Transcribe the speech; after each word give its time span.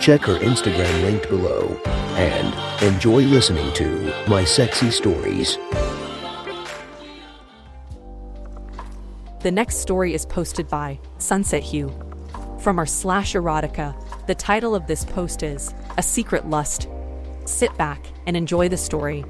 Check 0.00 0.22
her 0.22 0.38
Instagram 0.38 1.02
linked 1.02 1.28
below 1.28 1.66
and 2.16 2.82
enjoy 2.82 3.22
listening 3.22 3.72
to 3.74 4.14
My 4.28 4.44
Sexy 4.44 4.90
Stories. 4.92 5.58
The 9.40 9.50
next 9.50 9.78
story 9.78 10.14
is 10.14 10.24
posted 10.24 10.68
by 10.68 11.00
Sunset 11.18 11.62
Hue. 11.62 11.92
From 12.60 12.78
our 12.78 12.86
slash 12.86 13.34
erotica, 13.34 13.94
the 14.26 14.34
title 14.34 14.74
of 14.74 14.86
this 14.86 15.04
post 15.04 15.42
is 15.42 15.74
A 15.96 16.02
Secret 16.02 16.48
Lust. 16.48 16.88
Sit 17.44 17.76
back 17.76 18.06
and 18.26 18.36
enjoy 18.36 18.68
the 18.68 18.76
story. 18.76 19.24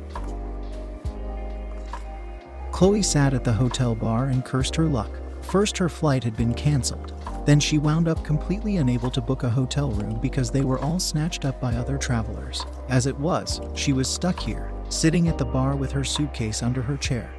Chloe 2.72 3.02
sat 3.02 3.32
at 3.32 3.44
the 3.44 3.52
hotel 3.52 3.94
bar 3.94 4.26
and 4.26 4.44
cursed 4.44 4.76
her 4.76 4.86
luck. 4.86 5.10
First, 5.40 5.78
her 5.78 5.88
flight 5.88 6.24
had 6.24 6.36
been 6.36 6.52
cancelled. 6.52 7.17
Then 7.48 7.60
she 7.60 7.78
wound 7.78 8.08
up 8.08 8.22
completely 8.24 8.76
unable 8.76 9.10
to 9.10 9.22
book 9.22 9.42
a 9.42 9.48
hotel 9.48 9.90
room 9.92 10.20
because 10.20 10.50
they 10.50 10.60
were 10.60 10.78
all 10.80 10.98
snatched 10.98 11.46
up 11.46 11.58
by 11.62 11.76
other 11.76 11.96
travelers. 11.96 12.66
As 12.90 13.06
it 13.06 13.18
was, 13.18 13.62
she 13.74 13.94
was 13.94 14.06
stuck 14.06 14.38
here, 14.38 14.70
sitting 14.90 15.28
at 15.28 15.38
the 15.38 15.46
bar 15.46 15.74
with 15.74 15.90
her 15.92 16.04
suitcase 16.04 16.62
under 16.62 16.82
her 16.82 16.98
chair, 16.98 17.32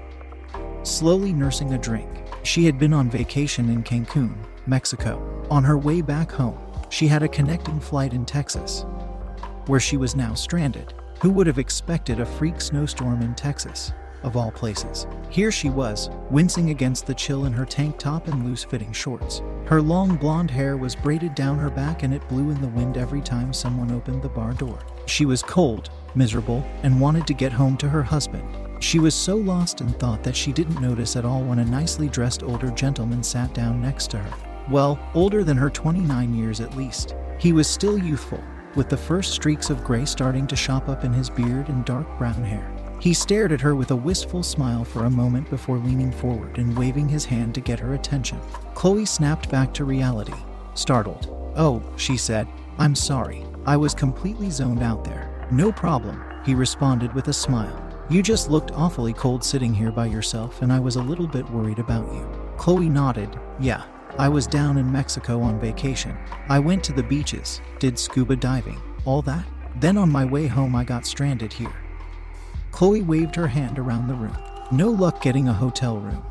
slowly 0.82 1.32
nursing 1.32 1.76
a 1.76 1.78
drink. 1.78 2.10
She 2.42 2.66
had 2.66 2.80
been 2.80 2.92
on 2.92 3.08
vacation 3.08 3.70
in 3.70 3.84
Cancun, 3.84 4.36
Mexico. 4.66 5.46
On 5.52 5.64
her 5.64 5.78
way 5.78 6.02
back 6.02 6.32
home, 6.32 6.58
she 6.90 7.06
had 7.06 7.22
a 7.22 7.28
connecting 7.28 7.80
flight 7.80 8.12
in 8.12 8.26
Texas, 8.26 8.88
where 9.68 9.80
she 9.80 9.96
was 9.96 10.16
now 10.16 10.34
stranded. 10.34 10.92
Who 11.22 11.30
would 11.34 11.46
have 11.46 11.60
expected 11.60 12.20
a 12.20 12.26
freak 12.26 12.62
snowstorm 12.62 13.22
in 13.22 13.36
Texas, 13.36 13.94
of 14.24 14.38
all 14.38 14.52
places? 14.52 15.08
Here 15.30 15.52
she 15.52 15.70
was, 15.70 16.10
wincing 16.30 16.70
against 16.70 17.06
the 17.06 17.14
chill 17.14 17.46
in 17.46 17.54
her 17.54 17.66
tank 17.66 17.98
top 17.98 18.28
and 18.28 18.46
loose 18.46 18.64
fitting 18.64 18.92
shorts. 18.92 19.42
Her 19.66 19.82
long 19.82 20.16
blonde 20.16 20.52
hair 20.52 20.78
was 20.78 20.96
braided 20.96 21.36
down 21.36 21.60
her 21.60 21.70
back 21.70 22.04
and 22.04 22.14
it 22.14 22.28
blew 22.28 22.50
in 22.50 22.62
the 22.62 22.68
wind 22.68 22.98
every 22.98 23.22
time 23.22 23.54
someone 23.54 23.92
opened 23.92 24.22
the 24.22 24.30
bar 24.30 24.54
door. 24.54 24.80
She 25.06 25.26
was 25.26 25.44
cold, 25.44 25.90
miserable, 26.16 26.64
and 26.84 27.00
wanted 27.00 27.28
to 27.28 27.34
get 27.34 27.52
home 27.52 27.78
to 27.78 27.90
her 27.90 28.04
husband. 28.04 28.44
She 28.80 29.00
was 29.00 29.14
so 29.14 29.36
lost 29.36 29.82
in 29.82 29.90
thought 29.90 30.24
that 30.24 30.36
she 30.36 30.54
didn't 30.54 30.82
notice 30.82 31.16
at 31.16 31.26
all 31.26 31.44
when 31.44 31.60
a 31.60 31.66
nicely 31.66 32.08
dressed 32.08 32.44
older 32.44 32.72
gentleman 32.72 33.24
sat 33.24 33.54
down 33.54 33.82
next 33.82 34.10
to 34.12 34.18
her. 34.18 34.50
Well, 34.70 35.00
older 35.14 35.44
than 35.44 35.58
her 35.58 35.70
29 35.70 36.34
years 36.34 36.62
at 36.62 36.78
least. 36.78 37.16
He 37.40 37.54
was 37.54 37.68
still 37.68 37.98
youthful, 37.98 38.44
with 38.76 38.88
the 38.88 38.98
first 38.98 39.34
streaks 39.34 39.70
of 39.70 39.84
gray 39.84 40.06
starting 40.06 40.48
to 40.48 40.56
shop 40.56 40.88
up 40.90 41.04
in 41.04 41.12
his 41.12 41.30
beard 41.30 41.70
and 41.70 41.84
dark 41.86 42.08
brown 42.18 42.44
hair. 42.44 42.79
He 43.00 43.14
stared 43.14 43.52
at 43.54 43.62
her 43.62 43.76
with 43.76 43.92
a 43.92 43.96
wistful 43.96 44.44
smile 44.44 44.84
for 44.84 45.06
a 45.06 45.10
moment 45.10 45.50
before 45.50 45.78
leaning 45.78 46.12
forward 46.12 46.58
and 46.58 46.78
waving 46.78 47.08
his 47.08 47.24
hand 47.24 47.56
to 47.56 47.62
get 47.62 47.80
her 47.80 47.94
attention. 47.94 48.40
Chloe 48.74 49.06
snapped 49.06 49.50
back 49.50 49.74
to 49.76 49.86
reality, 49.86 50.34
startled. 50.74 51.54
Oh, 51.56 51.82
she 51.96 52.18
said, 52.18 52.48
I'm 52.78 52.96
sorry. 52.96 53.46
I 53.66 53.78
was 53.78 53.94
completely 53.94 54.50
zoned 54.50 54.84
out 54.84 55.04
there. 55.04 55.48
No 55.52 55.72
problem, 55.72 56.22
he 56.46 56.56
responded 56.56 57.14
with 57.14 57.30
a 57.30 57.34
smile. 57.34 57.86
You 58.10 58.22
just 58.22 58.50
looked 58.50 58.72
awfully 58.72 59.14
cold 59.14 59.44
sitting 59.44 59.74
here 59.74 59.92
by 59.92 60.08
yourself, 60.08 60.62
and 60.62 60.74
I 60.74 60.80
was 60.80 60.96
a 60.96 61.02
little 61.02 61.28
bit 61.28 61.50
worried 61.52 61.80
about 61.80 62.12
you. 62.14 62.28
Chloe 62.58 62.90
nodded. 62.90 63.40
Yeah, 63.60 63.84
I 64.18 64.28
was 64.28 64.48
down 64.48 64.78
in 64.78 64.92
Mexico 64.92 65.42
on 65.42 65.60
vacation. 65.60 66.18
I 66.50 66.60
went 66.60 66.84
to 66.86 66.94
the 66.94 67.04
beaches, 67.04 67.62
did 67.78 67.98
scuba 67.98 68.36
diving, 68.36 68.82
all 69.06 69.22
that. 69.22 69.46
Then 69.76 69.98
on 69.98 70.12
my 70.12 70.26
way 70.26 70.48
home, 70.48 70.76
I 70.76 70.84
got 70.84 71.06
stranded 71.06 71.54
here. 71.54 71.74
Chloe 72.72 73.02
waved 73.02 73.36
her 73.36 73.48
hand 73.48 73.80
around 73.80 74.08
the 74.08 74.14
room. 74.14 74.38
No 74.72 74.90
luck 74.90 75.22
getting 75.22 75.48
a 75.48 75.54
hotel 75.54 75.98
room? 75.98 76.24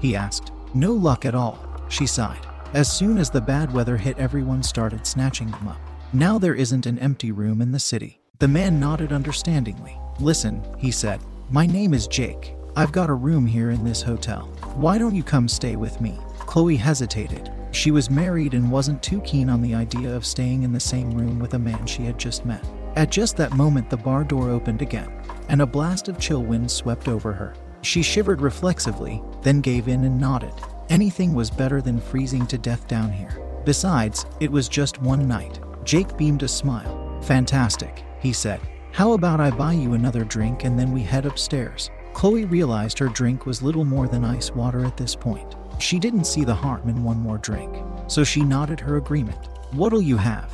He 0.00 0.16
asked. 0.16 0.52
No 0.74 0.92
luck 0.92 1.24
at 1.24 1.34
all, 1.34 1.58
she 1.88 2.06
sighed. 2.06 2.46
As 2.72 2.90
soon 2.90 3.18
as 3.18 3.30
the 3.30 3.40
bad 3.40 3.72
weather 3.72 3.96
hit, 3.96 4.16
everyone 4.18 4.62
started 4.62 5.06
snatching 5.06 5.50
them 5.50 5.68
up. 5.68 5.80
Now 6.12 6.38
there 6.38 6.54
isn't 6.54 6.86
an 6.86 6.98
empty 7.00 7.32
room 7.32 7.60
in 7.60 7.72
the 7.72 7.78
city. 7.78 8.20
The 8.38 8.48
man 8.48 8.78
nodded 8.78 9.12
understandingly. 9.12 9.98
Listen, 10.20 10.62
he 10.78 10.90
said, 10.90 11.20
my 11.50 11.66
name 11.66 11.92
is 11.92 12.06
Jake. 12.06 12.54
I've 12.76 12.92
got 12.92 13.10
a 13.10 13.14
room 13.14 13.44
here 13.44 13.70
in 13.70 13.84
this 13.84 14.02
hotel. 14.02 14.46
Why 14.76 14.98
don't 14.98 15.16
you 15.16 15.24
come 15.24 15.48
stay 15.48 15.74
with 15.74 16.00
me? 16.00 16.16
Chloe 16.38 16.76
hesitated. 16.76 17.50
She 17.72 17.90
was 17.90 18.10
married 18.10 18.54
and 18.54 18.70
wasn't 18.70 19.02
too 19.02 19.20
keen 19.22 19.48
on 19.48 19.60
the 19.60 19.74
idea 19.74 20.14
of 20.14 20.24
staying 20.24 20.62
in 20.62 20.72
the 20.72 20.80
same 20.80 21.10
room 21.10 21.38
with 21.38 21.54
a 21.54 21.58
man 21.58 21.86
she 21.86 22.02
had 22.04 22.18
just 22.18 22.44
met. 22.46 22.64
At 22.96 23.10
just 23.10 23.36
that 23.36 23.54
moment, 23.54 23.90
the 23.90 23.96
bar 23.96 24.24
door 24.24 24.50
opened 24.50 24.82
again, 24.82 25.12
and 25.50 25.60
a 25.60 25.66
blast 25.66 26.08
of 26.08 26.18
chill 26.18 26.42
wind 26.42 26.70
swept 26.70 27.08
over 27.08 27.32
her. 27.32 27.54
She 27.82 28.02
shivered 28.02 28.40
reflexively, 28.40 29.22
then 29.42 29.60
gave 29.60 29.88
in 29.88 30.04
and 30.04 30.18
nodded. 30.18 30.54
Anything 30.88 31.34
was 31.34 31.50
better 31.50 31.82
than 31.82 32.00
freezing 32.00 32.46
to 32.46 32.56
death 32.56 32.86
down 32.88 33.12
here. 33.12 33.42
Besides, 33.64 34.24
it 34.38 34.50
was 34.50 34.68
just 34.68 35.02
one 35.02 35.26
night. 35.28 35.60
Jake 35.84 36.16
beamed 36.16 36.44
a 36.44 36.48
smile. 36.48 37.20
Fantastic, 37.22 38.04
he 38.20 38.32
said. 38.32 38.60
How 38.92 39.12
about 39.12 39.40
I 39.40 39.50
buy 39.50 39.72
you 39.72 39.94
another 39.94 40.24
drink 40.24 40.64
and 40.64 40.78
then 40.78 40.92
we 40.92 41.02
head 41.02 41.26
upstairs? 41.26 41.90
Chloe 42.12 42.44
realized 42.44 42.98
her 42.98 43.08
drink 43.08 43.46
was 43.46 43.62
little 43.62 43.84
more 43.84 44.08
than 44.08 44.24
ice 44.24 44.50
water 44.50 44.84
at 44.84 44.96
this 44.96 45.14
point. 45.14 45.56
She 45.78 45.98
didn't 45.98 46.24
see 46.24 46.44
the 46.44 46.54
harm 46.54 46.88
in 46.88 47.02
one 47.02 47.18
more 47.18 47.38
drink, 47.38 47.76
so 48.08 48.24
she 48.24 48.42
nodded 48.42 48.80
her 48.80 48.96
agreement. 48.96 49.48
What'll 49.72 50.02
you 50.02 50.16
have? 50.16 50.52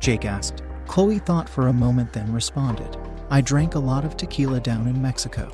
Jake 0.00 0.24
asked. 0.24 0.62
Chloe 0.86 1.18
thought 1.18 1.48
for 1.48 1.68
a 1.68 1.72
moment, 1.72 2.12
then 2.12 2.32
responded, 2.32 2.96
I 3.28 3.40
drank 3.40 3.74
a 3.74 3.78
lot 3.78 4.04
of 4.04 4.16
tequila 4.16 4.60
down 4.60 4.86
in 4.86 5.02
Mexico. 5.02 5.50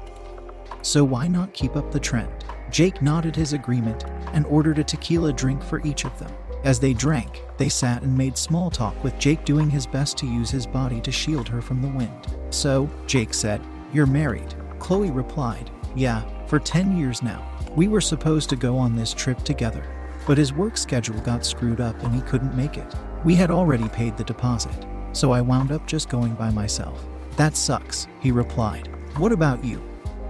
So 0.82 1.04
why 1.04 1.26
not 1.26 1.54
keep 1.54 1.74
up 1.76 1.90
the 1.90 2.00
trend? 2.00 2.30
Jake 2.70 3.00
nodded 3.00 3.34
his 3.34 3.54
agreement 3.54 4.04
and 4.32 4.44
ordered 4.46 4.78
a 4.78 4.84
tequila 4.84 5.32
drink 5.32 5.62
for 5.62 5.80
each 5.86 6.04
of 6.04 6.18
them. 6.18 6.30
As 6.64 6.78
they 6.78 6.92
drank, 6.92 7.42
they 7.56 7.68
sat 7.68 8.02
and 8.02 8.16
made 8.16 8.36
small 8.36 8.70
talk 8.70 9.02
with 9.02 9.18
Jake 9.18 9.44
doing 9.44 9.70
his 9.70 9.86
best 9.86 10.16
to 10.18 10.26
use 10.26 10.50
his 10.50 10.66
body 10.66 11.00
to 11.00 11.10
shield 11.10 11.48
her 11.48 11.62
from 11.62 11.80
the 11.80 11.88
wind. 11.88 12.26
So, 12.50 12.90
Jake 13.06 13.34
said, 13.34 13.60
You're 13.92 14.06
married. 14.06 14.54
Chloe 14.78 15.10
replied, 15.10 15.70
Yeah, 15.96 16.22
for 16.46 16.58
10 16.58 16.98
years 16.98 17.22
now. 17.22 17.48
We 17.74 17.88
were 17.88 18.00
supposed 18.00 18.50
to 18.50 18.56
go 18.56 18.76
on 18.76 18.94
this 18.94 19.14
trip 19.14 19.42
together, 19.44 19.84
but 20.26 20.38
his 20.38 20.52
work 20.52 20.76
schedule 20.76 21.18
got 21.20 21.44
screwed 21.44 21.80
up 21.80 22.00
and 22.02 22.14
he 22.14 22.20
couldn't 22.22 22.54
make 22.54 22.76
it. 22.76 22.94
We 23.24 23.34
had 23.34 23.50
already 23.50 23.88
paid 23.88 24.16
the 24.16 24.24
deposit, 24.24 24.86
so 25.12 25.32
I 25.32 25.40
wound 25.40 25.72
up 25.72 25.86
just 25.86 26.10
going 26.10 26.34
by 26.34 26.50
myself. 26.50 27.02
That 27.36 27.56
sucks, 27.56 28.06
he 28.20 28.30
replied. 28.30 28.88
What 29.16 29.32
about 29.32 29.64
you? 29.64 29.82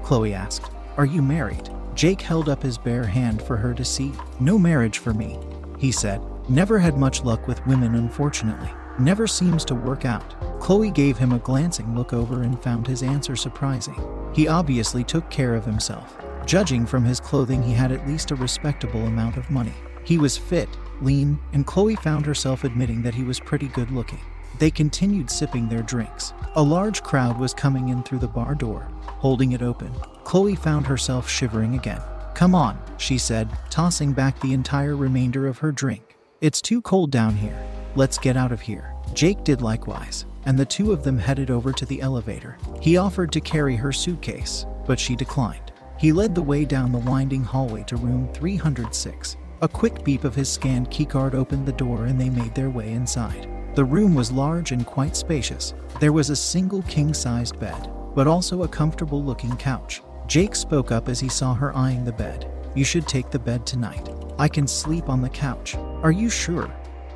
Chloe 0.02 0.34
asked. 0.34 0.70
Are 0.96 1.06
you 1.06 1.22
married? 1.22 1.68
Jake 1.94 2.20
held 2.20 2.48
up 2.48 2.62
his 2.62 2.78
bare 2.78 3.04
hand 3.06 3.42
for 3.42 3.56
her 3.56 3.74
to 3.74 3.84
see. 3.84 4.12
No 4.40 4.58
marriage 4.58 4.98
for 4.98 5.12
me, 5.12 5.38
he 5.78 5.92
said. 5.92 6.20
Never 6.48 6.78
had 6.78 6.96
much 6.96 7.22
luck 7.24 7.46
with 7.46 7.64
women, 7.66 7.94
unfortunately. 7.94 8.70
Never 8.98 9.26
seems 9.26 9.64
to 9.66 9.74
work 9.74 10.04
out. 10.04 10.34
Chloe 10.60 10.90
gave 10.90 11.18
him 11.18 11.32
a 11.32 11.38
glancing 11.38 11.94
look 11.96 12.12
over 12.12 12.42
and 12.42 12.62
found 12.62 12.86
his 12.86 13.02
answer 13.02 13.36
surprising. 13.36 13.96
He 14.34 14.48
obviously 14.48 15.02
took 15.02 15.28
care 15.30 15.54
of 15.54 15.64
himself. 15.64 16.16
Judging 16.46 16.86
from 16.86 17.04
his 17.04 17.20
clothing, 17.20 17.62
he 17.62 17.72
had 17.72 17.92
at 17.92 18.06
least 18.06 18.30
a 18.30 18.36
respectable 18.36 19.06
amount 19.06 19.36
of 19.36 19.50
money. 19.50 19.74
He 20.04 20.18
was 20.18 20.36
fit, 20.36 20.68
lean, 21.00 21.38
and 21.52 21.66
Chloe 21.66 21.96
found 21.96 22.26
herself 22.26 22.64
admitting 22.64 23.02
that 23.02 23.14
he 23.14 23.22
was 23.22 23.40
pretty 23.40 23.68
good 23.68 23.90
looking. 23.90 24.20
They 24.58 24.70
continued 24.70 25.30
sipping 25.30 25.68
their 25.68 25.82
drinks. 25.82 26.32
A 26.54 26.62
large 26.62 27.02
crowd 27.02 27.38
was 27.38 27.54
coming 27.54 27.88
in 27.88 28.02
through 28.02 28.20
the 28.20 28.28
bar 28.28 28.54
door, 28.54 28.88
holding 29.04 29.52
it 29.52 29.62
open. 29.62 29.92
Chloe 30.24 30.54
found 30.54 30.86
herself 30.86 31.28
shivering 31.28 31.74
again. 31.74 32.00
Come 32.34 32.54
on, 32.54 32.78
she 32.98 33.18
said, 33.18 33.48
tossing 33.70 34.12
back 34.12 34.40
the 34.40 34.52
entire 34.52 34.96
remainder 34.96 35.46
of 35.46 35.58
her 35.58 35.72
drink. 35.72 36.16
It's 36.40 36.62
too 36.62 36.82
cold 36.82 37.10
down 37.10 37.36
here. 37.36 37.58
Let's 37.94 38.18
get 38.18 38.36
out 38.36 38.52
of 38.52 38.60
here. 38.60 38.94
Jake 39.14 39.44
did 39.44 39.60
likewise, 39.60 40.24
and 40.46 40.58
the 40.58 40.64
two 40.64 40.92
of 40.92 41.04
them 41.04 41.18
headed 41.18 41.50
over 41.50 41.72
to 41.72 41.86
the 41.86 42.00
elevator. 42.00 42.56
He 42.80 42.96
offered 42.96 43.32
to 43.32 43.40
carry 43.40 43.76
her 43.76 43.92
suitcase, 43.92 44.66
but 44.86 44.98
she 44.98 45.14
declined. 45.14 45.72
He 45.98 46.12
led 46.12 46.34
the 46.34 46.42
way 46.42 46.64
down 46.64 46.90
the 46.90 46.98
winding 46.98 47.44
hallway 47.44 47.84
to 47.84 47.96
room 47.96 48.28
306. 48.32 49.36
A 49.60 49.68
quick 49.68 50.02
beep 50.02 50.24
of 50.24 50.34
his 50.34 50.48
scanned 50.48 50.90
keycard 50.90 51.34
opened 51.34 51.66
the 51.66 51.72
door 51.72 52.06
and 52.06 52.20
they 52.20 52.30
made 52.30 52.54
their 52.54 52.70
way 52.70 52.92
inside. 52.92 53.48
The 53.74 53.84
room 53.84 54.14
was 54.14 54.30
large 54.30 54.72
and 54.72 54.84
quite 54.84 55.16
spacious. 55.16 55.72
There 55.98 56.12
was 56.12 56.28
a 56.28 56.36
single 56.36 56.82
king 56.82 57.14
sized 57.14 57.58
bed, 57.58 57.88
but 58.14 58.26
also 58.26 58.64
a 58.64 58.68
comfortable 58.68 59.24
looking 59.24 59.56
couch. 59.56 60.02
Jake 60.26 60.54
spoke 60.54 60.92
up 60.92 61.08
as 61.08 61.18
he 61.18 61.30
saw 61.30 61.54
her 61.54 61.74
eyeing 61.74 62.04
the 62.04 62.12
bed. 62.12 62.52
You 62.74 62.84
should 62.84 63.08
take 63.08 63.30
the 63.30 63.38
bed 63.38 63.64
tonight. 63.64 64.10
I 64.38 64.46
can 64.46 64.66
sleep 64.66 65.08
on 65.08 65.22
the 65.22 65.30
couch. 65.30 65.74
Are 66.02 66.12
you 66.12 66.28
sure? 66.28 66.70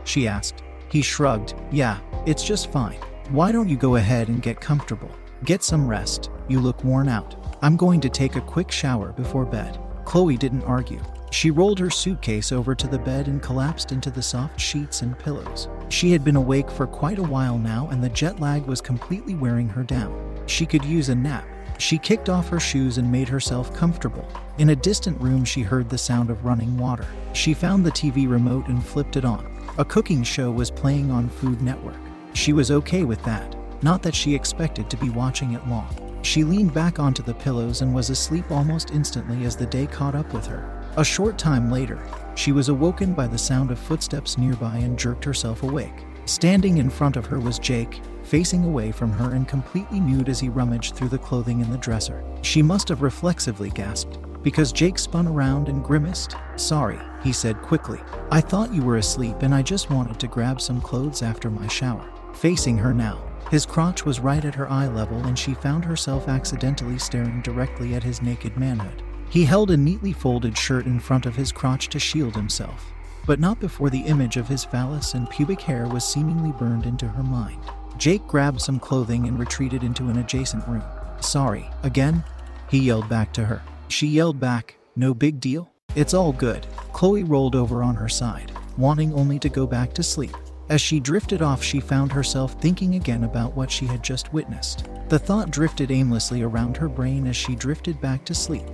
She 0.04 0.26
asked. 0.26 0.62
He 0.90 1.02
shrugged. 1.02 1.54
Yeah, 1.70 1.98
it's 2.24 2.42
just 2.42 2.72
fine. 2.72 3.00
Why 3.28 3.52
don't 3.52 3.68
you 3.68 3.76
go 3.76 3.96
ahead 3.96 4.28
and 4.28 4.40
get 4.40 4.58
comfortable? 4.58 5.10
Get 5.44 5.62
some 5.62 5.86
rest. 5.86 6.30
You 6.48 6.60
look 6.60 6.82
worn 6.84 7.08
out. 7.08 7.36
I'm 7.60 7.76
going 7.76 8.00
to 8.00 8.08
take 8.08 8.36
a 8.36 8.40
quick 8.40 8.70
shower 8.70 9.12
before 9.12 9.44
bed. 9.44 9.78
Chloe 10.06 10.38
didn't 10.38 10.62
argue. 10.62 11.02
She 11.30 11.50
rolled 11.50 11.78
her 11.80 11.90
suitcase 11.90 12.50
over 12.50 12.74
to 12.74 12.86
the 12.86 12.98
bed 12.98 13.26
and 13.26 13.42
collapsed 13.42 13.92
into 13.92 14.10
the 14.10 14.22
soft 14.22 14.58
sheets 14.58 15.02
and 15.02 15.18
pillows. 15.18 15.68
She 15.88 16.10
had 16.12 16.24
been 16.24 16.36
awake 16.36 16.70
for 16.70 16.86
quite 16.86 17.18
a 17.18 17.22
while 17.22 17.58
now, 17.58 17.88
and 17.90 18.02
the 18.02 18.08
jet 18.08 18.40
lag 18.40 18.66
was 18.66 18.80
completely 18.80 19.34
wearing 19.34 19.68
her 19.68 19.82
down. 19.82 20.14
She 20.46 20.66
could 20.66 20.84
use 20.84 21.08
a 21.08 21.14
nap. 21.14 21.46
She 21.78 21.98
kicked 21.98 22.28
off 22.28 22.48
her 22.48 22.60
shoes 22.60 22.98
and 22.98 23.10
made 23.10 23.28
herself 23.28 23.74
comfortable. 23.74 24.26
In 24.58 24.70
a 24.70 24.76
distant 24.76 25.20
room, 25.20 25.44
she 25.44 25.62
heard 25.62 25.88
the 25.88 25.98
sound 25.98 26.30
of 26.30 26.44
running 26.44 26.76
water. 26.76 27.06
She 27.34 27.54
found 27.54 27.84
the 27.84 27.90
TV 27.90 28.28
remote 28.28 28.68
and 28.68 28.84
flipped 28.84 29.16
it 29.16 29.24
on. 29.24 29.46
A 29.78 29.84
cooking 29.84 30.22
show 30.22 30.50
was 30.50 30.70
playing 30.70 31.10
on 31.10 31.28
Food 31.28 31.60
Network. 31.60 32.00
She 32.32 32.52
was 32.52 32.70
okay 32.70 33.04
with 33.04 33.22
that, 33.24 33.54
not 33.82 34.02
that 34.02 34.14
she 34.14 34.34
expected 34.34 34.88
to 34.90 34.96
be 34.96 35.10
watching 35.10 35.52
it 35.52 35.66
long. 35.68 35.94
She 36.22 36.44
leaned 36.44 36.74
back 36.74 36.98
onto 36.98 37.22
the 37.22 37.34
pillows 37.34 37.82
and 37.82 37.94
was 37.94 38.10
asleep 38.10 38.50
almost 38.50 38.90
instantly 38.90 39.44
as 39.44 39.54
the 39.54 39.66
day 39.66 39.86
caught 39.86 40.14
up 40.14 40.32
with 40.32 40.46
her. 40.46 40.75
A 40.98 41.04
short 41.04 41.36
time 41.36 41.70
later, 41.70 42.00
she 42.36 42.52
was 42.52 42.70
awoken 42.70 43.12
by 43.12 43.26
the 43.26 43.36
sound 43.36 43.70
of 43.70 43.78
footsteps 43.78 44.38
nearby 44.38 44.78
and 44.78 44.98
jerked 44.98 45.24
herself 45.24 45.62
awake. 45.62 46.06
Standing 46.24 46.78
in 46.78 46.88
front 46.88 47.16
of 47.16 47.26
her 47.26 47.38
was 47.38 47.58
Jake, 47.58 48.00
facing 48.22 48.64
away 48.64 48.92
from 48.92 49.12
her 49.12 49.34
and 49.34 49.46
completely 49.46 50.00
nude 50.00 50.30
as 50.30 50.40
he 50.40 50.48
rummaged 50.48 50.94
through 50.94 51.10
the 51.10 51.18
clothing 51.18 51.60
in 51.60 51.70
the 51.70 51.76
dresser. 51.76 52.24
She 52.40 52.62
must 52.62 52.88
have 52.88 53.02
reflexively 53.02 53.68
gasped, 53.68 54.18
because 54.42 54.72
Jake 54.72 54.98
spun 54.98 55.26
around 55.26 55.68
and 55.68 55.84
grimaced. 55.84 56.34
Sorry, 56.56 56.98
he 57.22 57.30
said 57.30 57.60
quickly. 57.60 58.00
I 58.30 58.40
thought 58.40 58.72
you 58.72 58.82
were 58.82 58.96
asleep 58.96 59.36
and 59.40 59.54
I 59.54 59.60
just 59.60 59.90
wanted 59.90 60.18
to 60.20 60.28
grab 60.28 60.62
some 60.62 60.80
clothes 60.80 61.22
after 61.22 61.50
my 61.50 61.68
shower. 61.68 62.10
Facing 62.32 62.78
her 62.78 62.94
now, 62.94 63.22
his 63.50 63.66
crotch 63.66 64.06
was 64.06 64.20
right 64.20 64.44
at 64.46 64.54
her 64.54 64.70
eye 64.70 64.88
level 64.88 65.18
and 65.26 65.38
she 65.38 65.52
found 65.52 65.84
herself 65.84 66.26
accidentally 66.26 66.98
staring 66.98 67.42
directly 67.42 67.94
at 67.94 68.02
his 68.02 68.22
naked 68.22 68.56
manhood. 68.56 69.02
He 69.28 69.44
held 69.44 69.70
a 69.70 69.76
neatly 69.76 70.12
folded 70.12 70.56
shirt 70.56 70.86
in 70.86 71.00
front 71.00 71.26
of 71.26 71.36
his 71.36 71.52
crotch 71.52 71.88
to 71.88 71.98
shield 71.98 72.34
himself, 72.34 72.92
but 73.26 73.40
not 73.40 73.60
before 73.60 73.90
the 73.90 74.00
image 74.00 74.36
of 74.36 74.48
his 74.48 74.64
phallus 74.64 75.14
and 75.14 75.28
pubic 75.28 75.60
hair 75.60 75.86
was 75.88 76.04
seemingly 76.04 76.52
burned 76.52 76.86
into 76.86 77.08
her 77.08 77.22
mind. 77.22 77.60
Jake 77.98 78.26
grabbed 78.26 78.60
some 78.60 78.78
clothing 78.78 79.26
and 79.26 79.38
retreated 79.38 79.82
into 79.82 80.08
an 80.08 80.18
adjacent 80.18 80.66
room. 80.68 80.84
Sorry, 81.20 81.68
again? 81.82 82.22
He 82.70 82.78
yelled 82.78 83.08
back 83.08 83.32
to 83.34 83.44
her. 83.44 83.62
She 83.88 84.06
yelled 84.06 84.38
back, 84.38 84.76
No 84.94 85.14
big 85.14 85.40
deal. 85.40 85.70
It's 85.94 86.14
all 86.14 86.32
good. 86.32 86.66
Chloe 86.92 87.24
rolled 87.24 87.54
over 87.54 87.82
on 87.82 87.94
her 87.94 88.08
side, 88.08 88.52
wanting 88.76 89.12
only 89.14 89.38
to 89.38 89.48
go 89.48 89.66
back 89.66 89.92
to 89.94 90.02
sleep. 90.02 90.36
As 90.68 90.80
she 90.80 90.98
drifted 90.98 91.42
off, 91.42 91.62
she 91.62 91.78
found 91.78 92.12
herself 92.12 92.60
thinking 92.60 92.96
again 92.96 93.24
about 93.24 93.56
what 93.56 93.70
she 93.70 93.86
had 93.86 94.02
just 94.02 94.32
witnessed. 94.32 94.88
The 95.08 95.18
thought 95.18 95.50
drifted 95.50 95.90
aimlessly 95.92 96.42
around 96.42 96.76
her 96.76 96.88
brain 96.88 97.26
as 97.28 97.36
she 97.36 97.54
drifted 97.54 98.00
back 98.00 98.24
to 98.24 98.34
sleep, 98.34 98.64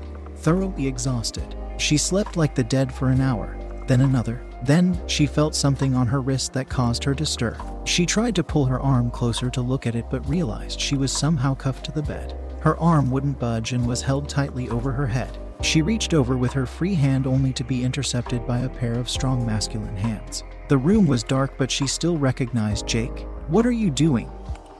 thoroughly 0.42 0.86
exhausted. 0.86 1.56
She 1.78 1.96
slept 1.96 2.36
like 2.36 2.54
the 2.54 2.64
dead 2.64 2.92
for 2.92 3.08
an 3.08 3.20
hour, 3.20 3.56
then 3.86 4.02
another. 4.02 4.42
Then 4.64 5.00
she 5.08 5.26
felt 5.26 5.54
something 5.54 5.94
on 5.94 6.06
her 6.06 6.20
wrist 6.20 6.52
that 6.52 6.68
caused 6.68 7.02
her 7.04 7.14
to 7.14 7.26
stir. 7.26 7.56
She 7.84 8.06
tried 8.06 8.36
to 8.36 8.44
pull 8.44 8.64
her 8.66 8.80
arm 8.80 9.10
closer 9.10 9.50
to 9.50 9.60
look 9.60 9.86
at 9.86 9.96
it 9.96 10.06
but 10.10 10.28
realized 10.28 10.80
she 10.80 10.96
was 10.96 11.10
somehow 11.10 11.54
cuffed 11.54 11.84
to 11.86 11.92
the 11.92 12.02
bed. 12.02 12.38
Her 12.60 12.78
arm 12.78 13.10
wouldn't 13.10 13.40
budge 13.40 13.72
and 13.72 13.86
was 13.86 14.02
held 14.02 14.28
tightly 14.28 14.68
over 14.68 14.92
her 14.92 15.06
head. 15.06 15.36
She 15.62 15.82
reached 15.82 16.14
over 16.14 16.36
with 16.36 16.52
her 16.52 16.66
free 16.66 16.94
hand 16.94 17.26
only 17.26 17.52
to 17.54 17.64
be 17.64 17.84
intercepted 17.84 18.46
by 18.46 18.60
a 18.60 18.68
pair 18.68 18.94
of 18.94 19.08
strong 19.08 19.44
masculine 19.46 19.96
hands. 19.96 20.44
The 20.68 20.78
room 20.78 21.06
was 21.06 21.22
dark, 21.22 21.58
but 21.58 21.70
she 21.70 21.86
still 21.86 22.18
recognized 22.18 22.86
Jake. 22.86 23.26
What 23.48 23.66
are 23.66 23.72
you 23.72 23.90
doing? 23.90 24.30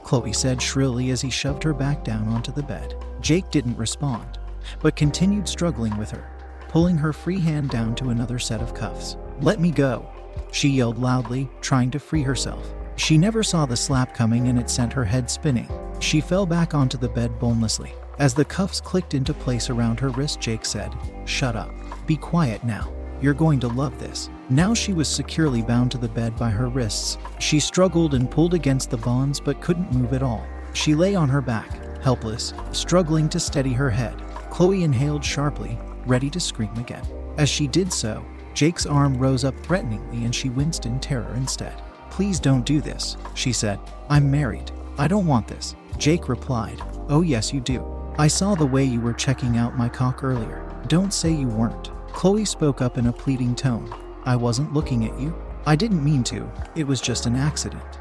Chloe 0.03 0.33
said 0.33 0.61
shrilly 0.61 1.11
as 1.11 1.21
he 1.21 1.29
shoved 1.29 1.63
her 1.63 1.73
back 1.73 2.03
down 2.03 2.27
onto 2.27 2.51
the 2.51 2.63
bed. 2.63 2.95
Jake 3.21 3.49
didn't 3.51 3.77
respond, 3.77 4.39
but 4.81 4.95
continued 4.95 5.47
struggling 5.47 5.97
with 5.97 6.11
her, 6.11 6.29
pulling 6.69 6.97
her 6.97 7.13
free 7.13 7.39
hand 7.39 7.69
down 7.69 7.95
to 7.95 8.09
another 8.09 8.39
set 8.39 8.61
of 8.61 8.73
cuffs. 8.73 9.17
Let 9.41 9.59
me 9.59 9.71
go, 9.71 10.09
she 10.51 10.69
yelled 10.69 10.97
loudly, 10.97 11.49
trying 11.61 11.91
to 11.91 11.99
free 11.99 12.21
herself. 12.21 12.73
She 12.95 13.17
never 13.17 13.43
saw 13.43 13.65
the 13.65 13.75
slap 13.75 14.13
coming 14.13 14.47
and 14.47 14.59
it 14.59 14.69
sent 14.69 14.93
her 14.93 15.05
head 15.05 15.29
spinning. 15.29 15.69
She 15.99 16.21
fell 16.21 16.45
back 16.45 16.73
onto 16.73 16.97
the 16.97 17.09
bed 17.09 17.39
bonelessly. 17.39 17.93
As 18.19 18.35
the 18.35 18.45
cuffs 18.45 18.79
clicked 18.79 19.15
into 19.15 19.33
place 19.33 19.69
around 19.69 19.99
her 19.99 20.09
wrist, 20.09 20.39
Jake 20.39 20.65
said, 20.65 20.93
Shut 21.25 21.55
up. 21.55 21.71
Be 22.05 22.15
quiet 22.15 22.63
now. 22.63 22.93
You're 23.21 23.33
going 23.33 23.59
to 23.61 23.67
love 23.67 23.97
this. 23.99 24.29
Now 24.49 24.73
she 24.73 24.93
was 24.93 25.07
securely 25.07 25.61
bound 25.61 25.91
to 25.91 25.97
the 25.97 26.09
bed 26.09 26.35
by 26.35 26.49
her 26.49 26.67
wrists. 26.67 27.17
She 27.39 27.59
struggled 27.59 28.13
and 28.13 28.29
pulled 28.29 28.53
against 28.53 28.91
the 28.91 28.97
bonds 28.97 29.39
but 29.39 29.61
couldn't 29.61 29.93
move 29.93 30.13
at 30.13 30.21
all. 30.21 30.45
She 30.73 30.93
lay 30.93 31.15
on 31.15 31.29
her 31.29 31.41
back, 31.41 32.03
helpless, 32.03 32.53
struggling 32.73 33.29
to 33.29 33.39
steady 33.39 33.73
her 33.73 33.89
head. 33.89 34.21
Chloe 34.53 34.83
inhaled 34.83 35.25
sharply, 35.25 35.79
ready 36.05 36.29
to 36.29 36.39
scream 36.39 36.75
again. 36.77 37.03
As 37.39 37.49
she 37.49 37.65
did 37.65 37.91
so, 37.91 38.23
Jake's 38.53 38.85
arm 38.85 39.17
rose 39.17 39.43
up 39.43 39.59
threateningly 39.61 40.25
and 40.25 40.35
she 40.35 40.49
winced 40.51 40.85
in 40.85 40.99
terror 40.99 41.33
instead. 41.33 41.81
Please 42.11 42.39
don't 42.39 42.63
do 42.63 42.79
this, 42.79 43.17
she 43.33 43.51
said. 43.51 43.79
I'm 44.09 44.29
married. 44.29 44.69
I 44.99 45.07
don't 45.07 45.25
want 45.25 45.47
this. 45.47 45.75
Jake 45.97 46.29
replied, 46.29 46.79
Oh, 47.09 47.21
yes, 47.21 47.51
you 47.51 47.61
do. 47.61 47.83
I 48.19 48.27
saw 48.27 48.53
the 48.53 48.63
way 48.63 48.83
you 48.83 49.01
were 49.01 49.13
checking 49.13 49.57
out 49.57 49.75
my 49.75 49.89
cock 49.89 50.23
earlier. 50.23 50.63
Don't 50.85 51.15
say 51.15 51.31
you 51.31 51.47
weren't. 51.47 51.89
Chloe 52.09 52.45
spoke 52.45 52.79
up 52.79 52.99
in 52.99 53.07
a 53.07 53.11
pleading 53.11 53.55
tone. 53.55 53.91
I 54.23 54.35
wasn't 54.35 54.71
looking 54.71 55.09
at 55.09 55.19
you. 55.19 55.33
I 55.65 55.75
didn't 55.75 56.05
mean 56.05 56.23
to. 56.25 56.47
It 56.75 56.85
was 56.85 57.01
just 57.01 57.25
an 57.25 57.35
accident. 57.35 57.97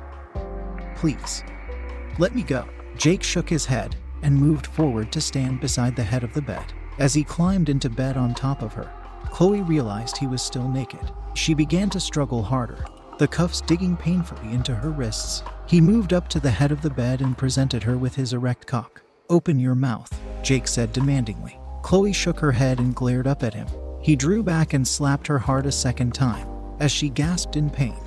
Please. 0.97 1.45
Let 2.19 2.35
me 2.35 2.43
go. 2.43 2.69
Jake 2.99 3.23
shook 3.23 3.49
his 3.49 3.65
head 3.65 3.97
and 4.23 4.37
moved 4.37 4.67
forward 4.67 5.13
to 5.13 5.21
stand 5.21 5.61
beside 5.61 5.97
the 5.97 6.03
head 6.03 6.25
of 6.25 6.35
the 6.35 6.43
bed. 6.43 6.65
As 6.99 7.15
he 7.15 7.25
climbed 7.25 7.69
into 7.69 7.91
bed 7.91 8.17
on 8.17 8.35
top 8.35 8.63
of 8.63 8.73
her, 8.75 8.93
Chloe 9.31 9.63
realized 9.63 10.17
he 10.17 10.27
was 10.27 10.43
still 10.43 10.69
naked. 10.69 11.11
She 11.35 11.55
began 11.55 11.91
to 11.91 12.01
struggle 12.01 12.43
harder, 12.43 12.85
the 13.19 13.29
cuffs 13.29 13.61
digging 13.61 13.97
painfully 13.97 14.53
into 14.53 14.75
her 14.75 14.91
wrists. 14.91 15.43
He 15.67 15.81
moved 15.81 16.13
up 16.13 16.29
to 16.29 16.41
the 16.41 16.51
head 16.51 16.73
of 16.73 16.83
the 16.83 16.91
bed 16.91 17.21
and 17.21 17.39
presented 17.39 17.83
her 17.83 17.97
with 17.97 18.15
his 18.15 18.33
erect 18.33 18.67
cock. 18.67 19.03
Open 19.31 19.59
your 19.59 19.75
mouth, 19.75 20.13
Jake 20.43 20.69
said 20.69 20.93
demandingly. 20.93 21.59
Chloe 21.83 22.13
shook 22.13 22.39
her 22.41 22.53
head 22.53 22.79
and 22.79 22.95
glared 22.95 23.27
up 23.27 23.43
at 23.43 23.55
him. 23.55 23.67
He 24.01 24.17
drew 24.17 24.43
back 24.43 24.73
and 24.73 24.87
slapped 24.87 25.27
her 25.29 25.39
hard 25.39 25.67
a 25.67 25.73
second 25.73 26.15
time. 26.15 26.49
As 26.81 26.91
she 26.91 27.09
gasped 27.09 27.57
in 27.57 27.71
pain, 27.71 27.99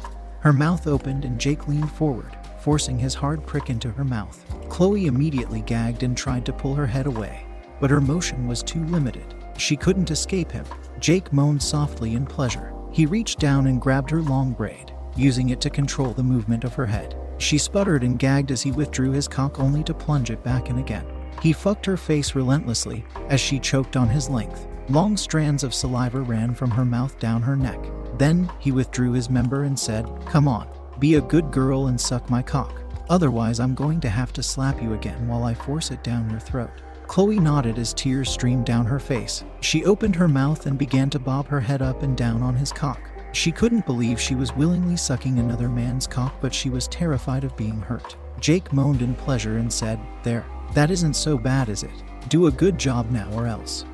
her 0.42 0.54
mouth 0.54 0.86
opened 0.86 1.26
and 1.26 1.40
Jake 1.40 1.68
leaned 1.68 1.92
forward, 1.92 2.38
forcing 2.66 2.98
his 2.98 3.14
hard 3.14 3.46
prick 3.46 3.70
into 3.70 3.92
her 3.92 4.04
mouth. 4.04 4.44
Chloe 4.70 5.06
immediately 5.06 5.62
gagged 5.62 6.02
and 6.02 6.18
tried 6.18 6.44
to 6.48 6.52
pull 6.52 6.74
her 6.74 6.88
head 6.88 7.06
away, 7.06 7.46
but 7.80 7.92
her 7.92 8.02
motion 8.02 8.48
was 8.48 8.64
too 8.64 8.84
limited. 8.86 9.36
She 9.56 9.76
couldn't 9.78 10.10
escape 10.10 10.52
him. 10.52 10.66
Jake 11.00 11.32
moaned 11.32 11.62
softly 11.62 12.16
in 12.16 12.26
pleasure. 12.26 12.74
He 12.92 13.06
reached 13.06 13.38
down 13.38 13.68
and 13.68 13.80
grabbed 13.80 14.10
her 14.10 14.24
long 14.24 14.52
braid, 14.54 14.92
using 15.16 15.50
it 15.50 15.62
to 15.62 15.70
control 15.70 16.12
the 16.14 16.24
movement 16.24 16.64
of 16.64 16.74
her 16.74 16.88
head. 16.88 17.16
She 17.38 17.60
sputtered 17.60 18.04
and 18.04 18.18
gagged 18.18 18.50
as 18.50 18.64
he 18.64 18.72
withdrew 18.72 19.12
his 19.12 19.28
cock 19.28 19.60
only 19.60 19.84
to 19.84 19.94
plunge 19.94 20.32
it 20.32 20.44
back 20.44 20.72
in 20.72 20.80
again. 20.80 21.06
He 21.44 21.54
fucked 21.54 21.86
her 21.86 21.98
face 21.98 22.34
relentlessly 22.34 23.06
as 23.30 23.40
she 23.40 23.60
choked 23.60 23.96
on 23.96 24.10
his 24.10 24.28
length. 24.28 24.66
Long 24.90 25.18
strands 25.18 25.64
of 25.64 25.76
saliva 25.76 26.22
ran 26.22 26.56
from 26.56 26.72
her 26.72 26.86
mouth 26.86 27.20
down 27.20 27.44
her 27.44 27.56
neck. 27.56 27.80
Then 28.18 28.52
he 28.58 28.72
withdrew 28.72 29.12
his 29.12 29.30
member 29.30 29.66
and 29.66 29.78
said, 29.78 30.10
Come 30.26 30.48
on, 30.48 30.68
be 31.00 31.16
a 31.16 31.22
good 31.22 31.52
girl 31.52 31.88
and 31.88 32.00
suck 32.00 32.30
my 32.30 32.42
cock. 32.42 32.82
Otherwise, 33.10 33.60
I'm 33.60 33.76
going 33.76 34.00
to 34.02 34.10
have 34.10 34.34
to 34.34 34.44
slap 34.44 34.82
you 34.82 34.94
again 34.94 35.28
while 35.28 35.44
I 35.44 35.54
force 35.54 35.92
it 35.92 36.04
down 36.04 36.30
your 36.30 36.40
throat. 36.40 36.72
Chloe 37.08 37.40
nodded 37.40 37.78
as 37.78 37.94
tears 37.94 38.30
streamed 38.30 38.66
down 38.66 38.86
her 38.86 39.00
face. 39.00 39.44
She 39.62 39.86
opened 39.86 40.16
her 40.16 40.28
mouth 40.28 40.66
and 40.66 40.78
began 40.78 41.10
to 41.12 41.20
bob 41.20 41.48
her 41.48 41.60
head 41.60 41.82
up 41.82 42.02
and 42.02 42.18
down 42.18 42.42
on 42.42 42.56
his 42.56 42.72
cock. 42.72 43.00
She 43.32 43.52
couldn't 43.52 43.86
believe 43.86 44.20
she 44.20 44.34
was 44.34 44.56
willingly 44.56 44.96
sucking 44.96 45.38
another 45.38 45.70
man's 45.70 46.08
cock, 46.08 46.36
but 46.42 46.54
she 46.54 46.70
was 46.70 46.88
terrified 46.88 47.44
of 47.44 47.56
being 47.58 47.80
hurt. 47.82 48.16
Jake 48.40 48.74
moaned 48.74 49.02
in 49.02 49.14
pleasure 49.14 49.58
and 49.58 49.72
said, 49.72 50.00
There, 50.24 50.46
that 50.74 50.90
isn't 50.90 51.16
so 51.16 51.38
bad, 51.38 51.70
is 51.70 51.84
it? 51.84 52.04
Do 52.30 52.48
a 52.48 52.52
good 52.52 52.78
job 52.78 53.12
now 53.12 53.30
or 53.34 53.46
else. 53.46 53.86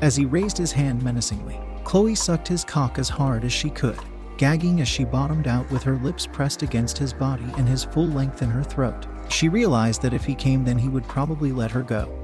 As 0.00 0.16
he 0.16 0.24
raised 0.24 0.56
his 0.56 0.72
hand 0.72 1.02
menacingly, 1.02 1.60
Chloe 1.84 2.14
sucked 2.14 2.48
his 2.48 2.64
cock 2.64 2.98
as 2.98 3.08
hard 3.08 3.44
as 3.44 3.52
she 3.52 3.68
could, 3.68 3.98
gagging 4.36 4.80
as 4.80 4.88
she 4.88 5.04
bottomed 5.04 5.46
out 5.46 5.70
with 5.70 5.82
her 5.82 5.96
lips 5.96 6.26
pressed 6.26 6.62
against 6.62 6.98
his 6.98 7.12
body 7.12 7.46
and 7.56 7.68
his 7.68 7.84
full 7.84 8.08
length 8.08 8.42
in 8.42 8.50
her 8.50 8.62
throat. 8.62 9.06
She 9.28 9.48
realized 9.48 10.02
that 10.02 10.14
if 10.14 10.24
he 10.24 10.34
came, 10.34 10.64
then 10.64 10.78
he 10.78 10.88
would 10.88 11.06
probably 11.08 11.52
let 11.52 11.70
her 11.70 11.82
go. 11.82 12.18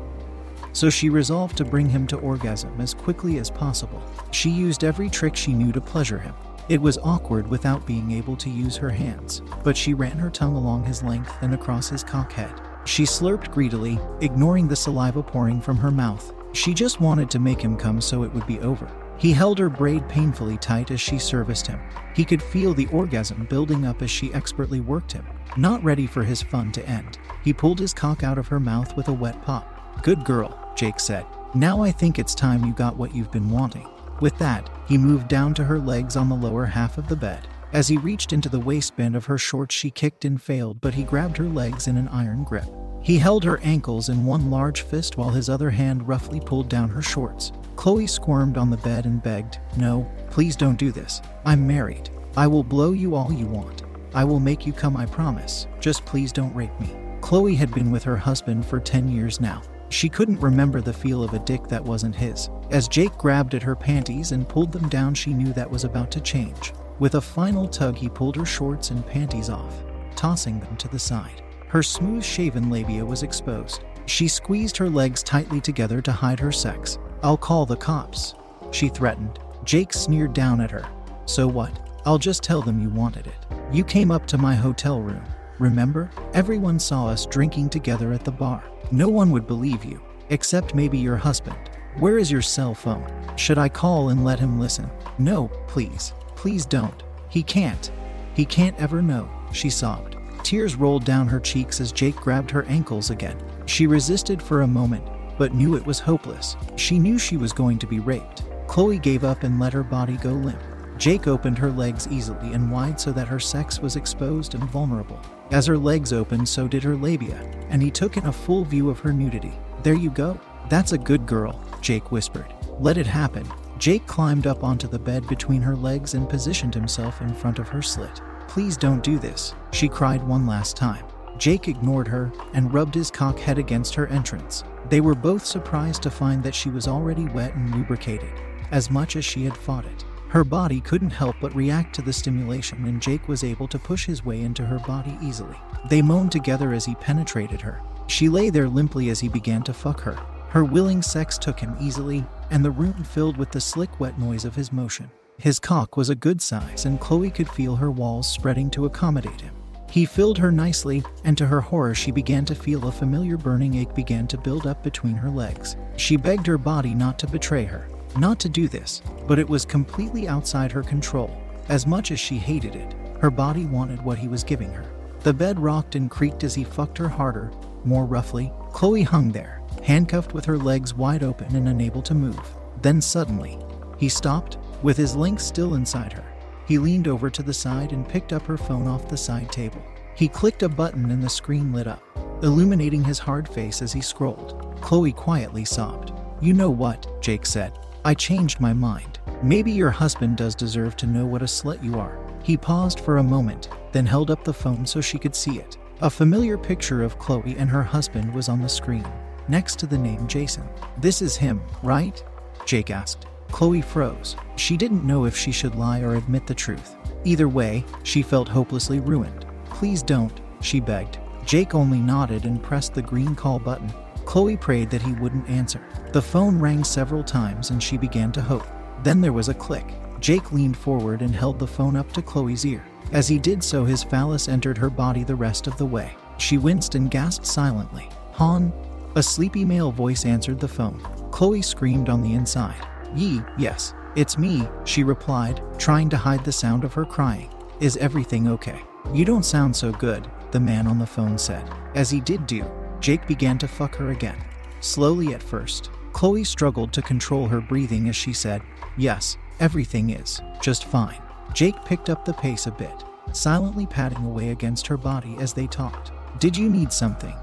So 0.72 0.90
she 0.90 1.10
resolved 1.10 1.56
to 1.56 1.64
bring 1.64 1.88
him 1.88 2.06
to 2.08 2.18
orgasm 2.18 2.80
as 2.80 2.94
quickly 2.94 3.38
as 3.38 3.50
possible. 3.50 4.02
She 4.30 4.50
used 4.50 4.84
every 4.84 5.08
trick 5.08 5.34
she 5.34 5.52
knew 5.52 5.72
to 5.72 5.80
pleasure 5.80 6.18
him. 6.18 6.34
It 6.68 6.82
was 6.82 6.98
awkward 6.98 7.48
without 7.48 7.86
being 7.86 8.12
able 8.12 8.36
to 8.36 8.50
use 8.50 8.76
her 8.76 8.90
hands, 8.90 9.40
but 9.64 9.76
she 9.76 9.94
ran 9.94 10.18
her 10.18 10.30
tongue 10.30 10.54
along 10.54 10.84
his 10.84 11.02
length 11.02 11.34
and 11.40 11.54
across 11.54 11.88
his 11.88 12.04
cockhead. 12.04 12.60
She 12.86 13.04
slurped 13.04 13.50
greedily, 13.50 13.98
ignoring 14.20 14.68
the 14.68 14.76
saliva 14.76 15.22
pouring 15.22 15.60
from 15.62 15.78
her 15.78 15.90
mouth. 15.90 16.34
She 16.52 16.74
just 16.74 17.00
wanted 17.00 17.30
to 17.30 17.38
make 17.38 17.60
him 17.60 17.76
come 17.76 18.00
so 18.00 18.22
it 18.22 18.32
would 18.34 18.46
be 18.46 18.60
over. 18.60 18.86
He 19.18 19.32
held 19.32 19.58
her 19.58 19.68
braid 19.68 20.08
painfully 20.08 20.56
tight 20.58 20.90
as 20.92 21.00
she 21.00 21.18
serviced 21.18 21.66
him. 21.66 21.80
He 22.14 22.24
could 22.24 22.42
feel 22.42 22.72
the 22.72 22.86
orgasm 22.86 23.46
building 23.50 23.84
up 23.84 24.00
as 24.00 24.10
she 24.10 24.32
expertly 24.32 24.80
worked 24.80 25.12
him. 25.12 25.26
Not 25.56 25.82
ready 25.82 26.06
for 26.06 26.22
his 26.22 26.40
fun 26.40 26.70
to 26.72 26.88
end, 26.88 27.18
he 27.42 27.52
pulled 27.52 27.80
his 27.80 27.92
cock 27.92 28.22
out 28.22 28.38
of 28.38 28.48
her 28.48 28.60
mouth 28.60 28.96
with 28.96 29.08
a 29.08 29.12
wet 29.12 29.42
pop. 29.42 30.02
Good 30.02 30.24
girl, 30.24 30.72
Jake 30.76 31.00
said. 31.00 31.26
Now 31.54 31.82
I 31.82 31.90
think 31.90 32.18
it's 32.18 32.34
time 32.34 32.64
you 32.64 32.72
got 32.72 32.96
what 32.96 33.14
you've 33.14 33.32
been 33.32 33.50
wanting. 33.50 33.88
With 34.20 34.38
that, 34.38 34.68
he 34.86 34.98
moved 34.98 35.28
down 35.28 35.54
to 35.54 35.64
her 35.64 35.78
legs 35.78 36.16
on 36.16 36.28
the 36.28 36.36
lower 36.36 36.66
half 36.66 36.98
of 36.98 37.08
the 37.08 37.16
bed. 37.16 37.48
As 37.72 37.88
he 37.88 37.98
reached 37.98 38.32
into 38.32 38.48
the 38.48 38.60
waistband 38.60 39.16
of 39.16 39.26
her 39.26 39.38
shorts, 39.38 39.74
she 39.74 39.90
kicked 39.90 40.24
and 40.24 40.40
failed, 40.40 40.80
but 40.80 40.94
he 40.94 41.02
grabbed 41.02 41.36
her 41.36 41.48
legs 41.48 41.86
in 41.86 41.96
an 41.96 42.08
iron 42.08 42.44
grip. 42.44 42.68
He 43.02 43.18
held 43.18 43.44
her 43.44 43.60
ankles 43.62 44.08
in 44.08 44.24
one 44.24 44.50
large 44.50 44.82
fist 44.82 45.16
while 45.16 45.30
his 45.30 45.48
other 45.48 45.70
hand 45.70 46.08
roughly 46.08 46.40
pulled 46.40 46.68
down 46.68 46.90
her 46.90 47.02
shorts. 47.02 47.52
Chloe 47.78 48.08
squirmed 48.08 48.58
on 48.58 48.70
the 48.70 48.76
bed 48.78 49.06
and 49.06 49.22
begged, 49.22 49.60
No, 49.76 50.10
please 50.30 50.56
don't 50.56 50.76
do 50.76 50.90
this. 50.90 51.22
I'm 51.44 51.64
married. 51.64 52.10
I 52.36 52.44
will 52.44 52.64
blow 52.64 52.90
you 52.90 53.14
all 53.14 53.32
you 53.32 53.46
want. 53.46 53.84
I 54.12 54.24
will 54.24 54.40
make 54.40 54.66
you 54.66 54.72
come, 54.72 54.96
I 54.96 55.06
promise. 55.06 55.68
Just 55.78 56.04
please 56.04 56.32
don't 56.32 56.52
rape 56.56 56.76
me. 56.80 56.90
Chloe 57.20 57.54
had 57.54 57.72
been 57.72 57.92
with 57.92 58.02
her 58.02 58.16
husband 58.16 58.66
for 58.66 58.80
10 58.80 59.08
years 59.08 59.40
now. 59.40 59.62
She 59.90 60.08
couldn't 60.08 60.40
remember 60.40 60.80
the 60.80 60.92
feel 60.92 61.22
of 61.22 61.34
a 61.34 61.38
dick 61.38 61.68
that 61.68 61.84
wasn't 61.84 62.16
his. 62.16 62.50
As 62.72 62.88
Jake 62.88 63.16
grabbed 63.16 63.54
at 63.54 63.62
her 63.62 63.76
panties 63.76 64.32
and 64.32 64.48
pulled 64.48 64.72
them 64.72 64.88
down, 64.88 65.14
she 65.14 65.32
knew 65.32 65.52
that 65.52 65.70
was 65.70 65.84
about 65.84 66.10
to 66.10 66.20
change. 66.20 66.72
With 66.98 67.14
a 67.14 67.20
final 67.20 67.68
tug, 67.68 67.94
he 67.94 68.08
pulled 68.08 68.34
her 68.34 68.44
shorts 68.44 68.90
and 68.90 69.06
panties 69.06 69.50
off, 69.50 69.84
tossing 70.16 70.58
them 70.58 70.76
to 70.78 70.88
the 70.88 70.98
side. 70.98 71.42
Her 71.68 71.84
smooth 71.84 72.24
shaven 72.24 72.70
labia 72.70 73.04
was 73.04 73.22
exposed. 73.22 73.84
She 74.06 74.26
squeezed 74.26 74.76
her 74.78 74.90
legs 74.90 75.22
tightly 75.22 75.60
together 75.60 76.02
to 76.02 76.10
hide 76.10 76.40
her 76.40 76.50
sex. 76.50 76.98
I'll 77.22 77.36
call 77.36 77.66
the 77.66 77.76
cops, 77.76 78.34
she 78.70 78.88
threatened. 78.88 79.38
Jake 79.64 79.92
sneered 79.92 80.32
down 80.32 80.60
at 80.60 80.70
her. 80.70 80.88
So 81.26 81.46
what? 81.46 81.78
I'll 82.06 82.18
just 82.18 82.42
tell 82.42 82.62
them 82.62 82.80
you 82.80 82.88
wanted 82.88 83.26
it. 83.26 83.46
You 83.72 83.84
came 83.84 84.10
up 84.10 84.26
to 84.28 84.38
my 84.38 84.54
hotel 84.54 85.00
room. 85.00 85.24
Remember? 85.58 86.10
Everyone 86.32 86.78
saw 86.78 87.08
us 87.08 87.26
drinking 87.26 87.70
together 87.70 88.12
at 88.12 88.24
the 88.24 88.30
bar. 88.30 88.62
No 88.92 89.08
one 89.08 89.30
would 89.30 89.46
believe 89.46 89.84
you, 89.84 90.00
except 90.30 90.74
maybe 90.74 90.96
your 90.96 91.16
husband. 91.16 91.58
Where 91.98 92.18
is 92.18 92.30
your 92.30 92.42
cell 92.42 92.74
phone? 92.74 93.06
Should 93.36 93.58
I 93.58 93.68
call 93.68 94.10
and 94.10 94.24
let 94.24 94.38
him 94.38 94.60
listen? 94.60 94.88
No, 95.18 95.48
please. 95.66 96.12
Please 96.36 96.64
don't. 96.64 97.02
He 97.28 97.42
can't. 97.42 97.90
He 98.34 98.44
can't 98.44 98.78
ever 98.78 99.02
know, 99.02 99.28
she 99.52 99.68
sobbed. 99.68 100.16
Tears 100.44 100.76
rolled 100.76 101.04
down 101.04 101.26
her 101.26 101.40
cheeks 101.40 101.80
as 101.80 101.90
Jake 101.90 102.16
grabbed 102.16 102.50
her 102.52 102.64
ankles 102.66 103.10
again. 103.10 103.36
She 103.66 103.88
resisted 103.88 104.40
for 104.40 104.62
a 104.62 104.66
moment, 104.66 105.04
but 105.38 105.54
knew 105.54 105.76
it 105.76 105.86
was 105.86 105.98
hopeless. 105.98 106.56
She 106.76 106.98
knew 106.98 107.18
she 107.18 107.36
was 107.36 107.52
going 107.52 107.78
to 107.78 107.86
be 107.86 108.00
raped. 108.00 108.42
Chloe 108.66 108.98
gave 108.98 109.24
up 109.24 109.44
and 109.44 109.58
let 109.58 109.72
her 109.72 109.82
body 109.82 110.16
go 110.16 110.30
limp. 110.30 110.60
Jake 110.98 111.28
opened 111.28 111.56
her 111.56 111.70
legs 111.70 112.08
easily 112.08 112.52
and 112.52 112.70
wide 112.70 113.00
so 113.00 113.12
that 113.12 113.28
her 113.28 113.38
sex 113.38 113.78
was 113.80 113.94
exposed 113.96 114.54
and 114.54 114.64
vulnerable. 114.64 115.20
As 115.52 115.64
her 115.66 115.78
legs 115.78 116.12
opened, 116.12 116.48
so 116.48 116.66
did 116.66 116.82
her 116.82 116.96
labia, 116.96 117.40
and 117.70 117.80
he 117.80 117.90
took 117.90 118.16
in 118.16 118.26
a 118.26 118.32
full 118.32 118.64
view 118.64 118.90
of 118.90 118.98
her 118.98 119.12
nudity. 119.12 119.52
There 119.84 119.94
you 119.94 120.10
go. 120.10 120.38
That's 120.68 120.92
a 120.92 120.98
good 120.98 121.24
girl, 121.24 121.58
Jake 121.80 122.10
whispered. 122.10 122.52
Let 122.80 122.98
it 122.98 123.06
happen. 123.06 123.48
Jake 123.78 124.06
climbed 124.08 124.46
up 124.46 124.64
onto 124.64 124.88
the 124.88 124.98
bed 124.98 125.26
between 125.28 125.62
her 125.62 125.76
legs 125.76 126.14
and 126.14 126.28
positioned 126.28 126.74
himself 126.74 127.20
in 127.20 127.32
front 127.32 127.60
of 127.60 127.68
her 127.68 127.80
slit. 127.80 128.20
Please 128.48 128.76
don't 128.76 129.04
do 129.04 129.18
this, 129.18 129.54
she 129.72 129.88
cried 129.88 130.26
one 130.26 130.46
last 130.46 130.76
time. 130.76 131.04
Jake 131.38 131.68
ignored 131.68 132.08
her 132.08 132.32
and 132.54 132.74
rubbed 132.74 132.94
his 132.94 133.10
cock 133.10 133.38
head 133.38 133.58
against 133.58 133.94
her 133.94 134.08
entrance. 134.08 134.64
They 134.90 135.00
were 135.00 135.14
both 135.14 135.44
surprised 135.44 136.02
to 136.02 136.10
find 136.10 136.42
that 136.42 136.54
she 136.54 136.70
was 136.70 136.88
already 136.88 137.26
wet 137.26 137.54
and 137.54 137.74
lubricated, 137.74 138.32
as 138.70 138.90
much 138.90 139.16
as 139.16 139.24
she 139.24 139.44
had 139.44 139.56
fought 139.56 139.84
it. 139.84 140.04
Her 140.28 140.44
body 140.44 140.80
couldn't 140.80 141.10
help 141.10 141.36
but 141.40 141.54
react 141.54 141.94
to 141.96 142.02
the 142.02 142.12
stimulation, 142.12 142.84
and 142.86 143.00
Jake 143.00 143.28
was 143.28 143.44
able 143.44 143.68
to 143.68 143.78
push 143.78 144.06
his 144.06 144.24
way 144.24 144.40
into 144.40 144.64
her 144.64 144.78
body 144.80 145.16
easily. 145.22 145.56
They 145.88 146.02
moaned 146.02 146.32
together 146.32 146.72
as 146.72 146.84
he 146.84 146.94
penetrated 146.96 147.60
her. 147.60 147.80
She 148.08 148.28
lay 148.28 148.50
there 148.50 148.68
limply 148.68 149.10
as 149.10 149.20
he 149.20 149.28
began 149.28 149.62
to 149.64 149.74
fuck 149.74 150.00
her. 150.00 150.18
Her 150.48 150.64
willing 150.64 151.02
sex 151.02 151.36
took 151.36 151.60
him 151.60 151.76
easily, 151.80 152.24
and 152.50 152.64
the 152.64 152.70
room 152.70 153.04
filled 153.04 153.36
with 153.36 153.50
the 153.52 153.60
slick, 153.60 154.00
wet 154.00 154.18
noise 154.18 154.46
of 154.46 154.54
his 154.54 154.72
motion. 154.72 155.10
His 155.38 155.58
cock 155.58 155.96
was 155.96 156.08
a 156.08 156.14
good 156.14 156.40
size, 156.40 156.84
and 156.86 156.98
Chloe 156.98 157.30
could 157.30 157.48
feel 157.48 157.76
her 157.76 157.90
walls 157.90 158.26
spreading 158.26 158.70
to 158.70 158.86
accommodate 158.86 159.40
him. 159.42 159.54
He 159.90 160.04
filled 160.04 160.38
her 160.38 160.52
nicely, 160.52 161.02
and 161.24 161.36
to 161.38 161.46
her 161.46 161.60
horror, 161.60 161.94
she 161.94 162.10
began 162.10 162.44
to 162.44 162.54
feel 162.54 162.86
a 162.86 162.92
familiar 162.92 163.36
burning 163.36 163.74
ache 163.74 163.94
began 163.94 164.26
to 164.28 164.38
build 164.38 164.66
up 164.66 164.82
between 164.82 165.14
her 165.14 165.30
legs. 165.30 165.76
She 165.96 166.16
begged 166.16 166.46
her 166.46 166.58
body 166.58 166.94
not 166.94 167.18
to 167.20 167.26
betray 167.26 167.64
her, 167.64 167.88
not 168.18 168.38
to 168.40 168.48
do 168.48 168.68
this, 168.68 169.02
but 169.26 169.38
it 169.38 169.48
was 169.48 169.64
completely 169.64 170.28
outside 170.28 170.70
her 170.72 170.82
control. 170.82 171.36
As 171.68 171.86
much 171.86 172.10
as 172.10 172.20
she 172.20 172.36
hated 172.36 172.74
it, 172.74 172.94
her 173.20 173.30
body 173.30 173.64
wanted 173.64 174.02
what 174.02 174.18
he 174.18 174.28
was 174.28 174.44
giving 174.44 174.72
her. 174.72 174.84
The 175.20 175.32
bed 175.32 175.58
rocked 175.58 175.94
and 175.94 176.10
creaked 176.10 176.44
as 176.44 176.54
he 176.54 176.64
fucked 176.64 176.98
her 176.98 177.08
harder, 177.08 177.50
more 177.84 178.04
roughly. 178.04 178.52
Chloe 178.72 179.02
hung 179.02 179.32
there, 179.32 179.62
handcuffed 179.82 180.34
with 180.34 180.44
her 180.44 180.58
legs 180.58 180.94
wide 180.94 181.22
open 181.22 181.56
and 181.56 181.68
unable 181.68 182.02
to 182.02 182.14
move. 182.14 182.40
Then 182.82 183.00
suddenly, 183.00 183.58
he 183.96 184.08
stopped, 184.08 184.58
with 184.82 184.96
his 184.96 185.16
link 185.16 185.40
still 185.40 185.74
inside 185.74 186.12
her. 186.12 186.24
He 186.68 186.76
leaned 186.76 187.08
over 187.08 187.30
to 187.30 187.42
the 187.42 187.54
side 187.54 187.92
and 187.92 188.06
picked 188.06 188.34
up 188.34 188.44
her 188.44 188.58
phone 188.58 188.86
off 188.86 189.08
the 189.08 189.16
side 189.16 189.50
table. 189.50 189.82
He 190.14 190.28
clicked 190.28 190.62
a 190.62 190.68
button 190.68 191.10
and 191.10 191.22
the 191.22 191.30
screen 191.30 191.72
lit 191.72 191.86
up, 191.86 192.02
illuminating 192.42 193.02
his 193.02 193.18
hard 193.18 193.48
face 193.48 193.80
as 193.80 193.90
he 193.90 194.02
scrolled. 194.02 194.76
Chloe 194.82 195.12
quietly 195.12 195.64
sobbed. 195.64 196.12
You 196.42 196.52
know 196.52 196.68
what, 196.68 197.06
Jake 197.22 197.46
said. 197.46 197.78
I 198.04 198.12
changed 198.12 198.60
my 198.60 198.74
mind. 198.74 199.18
Maybe 199.42 199.72
your 199.72 199.90
husband 199.90 200.36
does 200.36 200.54
deserve 200.54 200.94
to 200.96 201.06
know 201.06 201.24
what 201.24 201.40
a 201.40 201.46
slut 201.46 201.82
you 201.82 201.98
are. 201.98 202.18
He 202.42 202.58
paused 202.58 203.00
for 203.00 203.16
a 203.16 203.22
moment, 203.22 203.70
then 203.92 204.04
held 204.04 204.30
up 204.30 204.44
the 204.44 204.52
phone 204.52 204.84
so 204.84 205.00
she 205.00 205.18
could 205.18 205.34
see 205.34 205.58
it. 205.58 205.78
A 206.02 206.10
familiar 206.10 206.58
picture 206.58 207.02
of 207.02 207.18
Chloe 207.18 207.56
and 207.56 207.70
her 207.70 207.82
husband 207.82 208.34
was 208.34 208.50
on 208.50 208.60
the 208.60 208.68
screen, 208.68 209.06
next 209.48 209.78
to 209.78 209.86
the 209.86 209.96
name 209.96 210.26
Jason. 210.26 210.68
This 210.98 211.22
is 211.22 211.34
him, 211.34 211.62
right? 211.82 212.22
Jake 212.66 212.90
asked. 212.90 213.26
Chloe 213.50 213.80
froze. 213.80 214.36
She 214.56 214.76
didn't 214.76 215.06
know 215.06 215.24
if 215.24 215.36
she 215.36 215.52
should 215.52 215.74
lie 215.74 216.00
or 216.00 216.14
admit 216.14 216.46
the 216.46 216.54
truth. 216.54 216.96
Either 217.24 217.48
way, 217.48 217.84
she 218.02 218.22
felt 218.22 218.48
hopelessly 218.48 219.00
ruined. 219.00 219.46
Please 219.66 220.02
don't, 220.02 220.40
she 220.60 220.80
begged. 220.80 221.18
Jake 221.44 221.74
only 221.74 221.98
nodded 221.98 222.44
and 222.44 222.62
pressed 222.62 222.94
the 222.94 223.02
green 223.02 223.34
call 223.34 223.58
button. 223.58 223.92
Chloe 224.24 224.56
prayed 224.56 224.90
that 224.90 225.02
he 225.02 225.12
wouldn't 225.14 225.48
answer. 225.48 225.80
The 226.12 226.22
phone 226.22 226.58
rang 226.58 226.84
several 226.84 227.24
times 227.24 227.70
and 227.70 227.82
she 227.82 227.96
began 227.96 228.30
to 228.32 228.42
hope. 228.42 228.66
Then 229.02 229.20
there 229.20 229.32
was 229.32 229.48
a 229.48 229.54
click. 229.54 229.86
Jake 230.20 230.52
leaned 230.52 230.76
forward 230.76 231.22
and 231.22 231.34
held 231.34 231.58
the 231.58 231.66
phone 231.66 231.96
up 231.96 232.12
to 232.12 232.22
Chloe's 232.22 232.66
ear. 232.66 232.84
As 233.12 233.28
he 233.28 233.38
did 233.38 233.64
so, 233.64 233.84
his 233.84 234.02
phallus 234.02 234.48
entered 234.48 234.76
her 234.76 234.90
body 234.90 235.24
the 235.24 235.34
rest 235.34 235.66
of 235.66 235.78
the 235.78 235.86
way. 235.86 236.14
She 236.36 236.58
winced 236.58 236.94
and 236.94 237.10
gasped 237.10 237.46
silently. 237.46 238.08
Han? 238.32 238.72
A 239.14 239.22
sleepy 239.22 239.64
male 239.64 239.90
voice 239.90 240.26
answered 240.26 240.60
the 240.60 240.68
phone. 240.68 241.00
Chloe 241.30 241.62
screamed 241.62 242.08
on 242.08 242.22
the 242.22 242.34
inside. 242.34 242.86
Yi, 243.14 243.42
yes, 243.56 243.94
it's 244.16 244.38
me, 244.38 244.68
she 244.84 245.04
replied, 245.04 245.62
trying 245.78 246.08
to 246.10 246.16
hide 246.16 246.44
the 246.44 246.52
sound 246.52 246.84
of 246.84 246.94
her 246.94 247.04
crying. 247.04 247.50
Is 247.80 247.96
everything 247.98 248.48
okay? 248.48 248.80
You 249.12 249.24
don't 249.24 249.44
sound 249.44 249.74
so 249.74 249.92
good, 249.92 250.28
the 250.50 250.60
man 250.60 250.86
on 250.86 250.98
the 250.98 251.06
phone 251.06 251.38
said. 251.38 251.68
As 251.94 252.10
he 252.10 252.20
did 252.20 252.46
do, 252.46 252.64
Jake 253.00 253.26
began 253.26 253.58
to 253.58 253.68
fuck 253.68 253.94
her 253.96 254.10
again. 254.10 254.36
Slowly 254.80 255.34
at 255.34 255.42
first, 255.42 255.90
Chloe 256.12 256.44
struggled 256.44 256.92
to 256.92 257.02
control 257.02 257.46
her 257.46 257.60
breathing 257.60 258.08
as 258.08 258.16
she 258.16 258.32
said, 258.32 258.62
Yes, 258.96 259.36
everything 259.60 260.10
is 260.10 260.40
just 260.60 260.84
fine. 260.84 261.20
Jake 261.54 261.76
picked 261.84 262.10
up 262.10 262.24
the 262.24 262.34
pace 262.34 262.66
a 262.66 262.72
bit, 262.72 263.04
silently 263.32 263.86
patting 263.86 264.24
away 264.24 264.50
against 264.50 264.86
her 264.86 264.96
body 264.96 265.36
as 265.38 265.52
they 265.52 265.66
talked. 265.66 266.12
Did 266.40 266.56
you 266.56 266.68
need 266.68 266.92
something? 266.92 267.34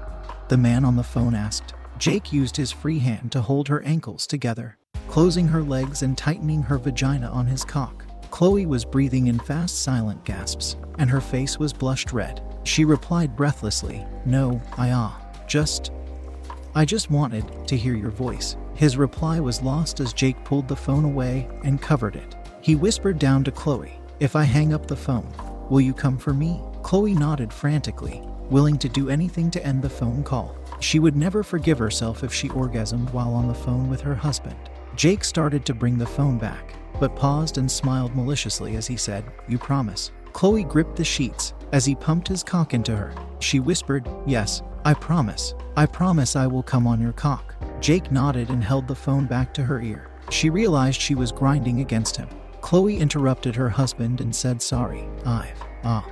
The 0.48 0.56
man 0.56 0.84
on 0.84 0.96
the 0.96 1.02
phone 1.02 1.34
asked. 1.34 1.74
Jake 1.98 2.32
used 2.32 2.56
his 2.56 2.70
free 2.70 2.98
hand 2.98 3.32
to 3.32 3.40
hold 3.40 3.68
her 3.68 3.82
ankles 3.82 4.26
together, 4.26 4.76
closing 5.08 5.48
her 5.48 5.62
legs 5.62 6.02
and 6.02 6.16
tightening 6.16 6.62
her 6.62 6.78
vagina 6.78 7.28
on 7.28 7.46
his 7.46 7.64
cock. 7.64 8.04
Chloe 8.30 8.66
was 8.66 8.84
breathing 8.84 9.28
in 9.28 9.38
fast, 9.38 9.82
silent 9.82 10.24
gasps, 10.24 10.76
and 10.98 11.08
her 11.08 11.20
face 11.20 11.58
was 11.58 11.72
blushed 11.72 12.12
red. 12.12 12.42
She 12.64 12.84
replied 12.84 13.36
breathlessly, 13.36 14.04
No, 14.24 14.60
I 14.76 14.90
ah. 14.90 15.20
Just. 15.46 15.92
I 16.74 16.84
just 16.84 17.10
wanted 17.10 17.68
to 17.68 17.76
hear 17.76 17.94
your 17.94 18.10
voice. 18.10 18.56
His 18.74 18.96
reply 18.96 19.40
was 19.40 19.62
lost 19.62 20.00
as 20.00 20.12
Jake 20.12 20.44
pulled 20.44 20.68
the 20.68 20.76
phone 20.76 21.04
away 21.04 21.48
and 21.64 21.80
covered 21.80 22.16
it. 22.16 22.34
He 22.60 22.74
whispered 22.74 23.18
down 23.18 23.44
to 23.44 23.52
Chloe, 23.52 23.98
If 24.20 24.36
I 24.36 24.42
hang 24.42 24.74
up 24.74 24.86
the 24.86 24.96
phone, 24.96 25.32
will 25.70 25.80
you 25.80 25.94
come 25.94 26.18
for 26.18 26.34
me? 26.34 26.60
Chloe 26.82 27.14
nodded 27.14 27.52
frantically, 27.52 28.22
willing 28.50 28.76
to 28.78 28.88
do 28.88 29.08
anything 29.08 29.50
to 29.52 29.64
end 29.64 29.82
the 29.82 29.88
phone 29.88 30.22
call. 30.22 30.54
She 30.80 30.98
would 30.98 31.16
never 31.16 31.42
forgive 31.42 31.78
herself 31.78 32.22
if 32.22 32.32
she 32.32 32.48
orgasmed 32.50 33.12
while 33.12 33.32
on 33.32 33.48
the 33.48 33.54
phone 33.54 33.88
with 33.88 34.00
her 34.02 34.14
husband. 34.14 34.56
Jake 34.96 35.24
started 35.24 35.66
to 35.66 35.74
bring 35.74 35.98
the 35.98 36.06
phone 36.06 36.38
back, 36.38 36.74
but 36.98 37.14
paused 37.14 37.58
and 37.58 37.70
smiled 37.70 38.16
maliciously 38.16 38.76
as 38.76 38.86
he 38.86 38.96
said, 38.96 39.24
You 39.46 39.58
promise. 39.58 40.10
Chloe 40.32 40.64
gripped 40.64 40.96
the 40.96 41.04
sheets 41.04 41.52
as 41.72 41.84
he 41.84 41.94
pumped 41.94 42.26
his 42.26 42.42
cock 42.42 42.72
into 42.72 42.96
her. 42.96 43.14
She 43.38 43.60
whispered, 43.60 44.08
Yes, 44.26 44.62
I 44.86 44.94
promise. 44.94 45.54
I 45.76 45.84
promise 45.84 46.34
I 46.34 46.46
will 46.46 46.62
come 46.62 46.86
on 46.86 47.02
your 47.02 47.12
cock. 47.12 47.54
Jake 47.78 48.10
nodded 48.10 48.48
and 48.48 48.64
held 48.64 48.88
the 48.88 48.94
phone 48.94 49.26
back 49.26 49.52
to 49.54 49.62
her 49.62 49.82
ear. 49.82 50.08
She 50.30 50.48
realized 50.48 50.98
she 50.98 51.14
was 51.14 51.30
grinding 51.30 51.80
against 51.80 52.16
him. 52.16 52.28
Chloe 52.62 52.96
interrupted 52.96 53.54
her 53.54 53.68
husband 53.68 54.22
and 54.22 54.34
said, 54.34 54.62
Sorry, 54.62 55.06
I've, 55.26 55.62
ah. 55.84 56.08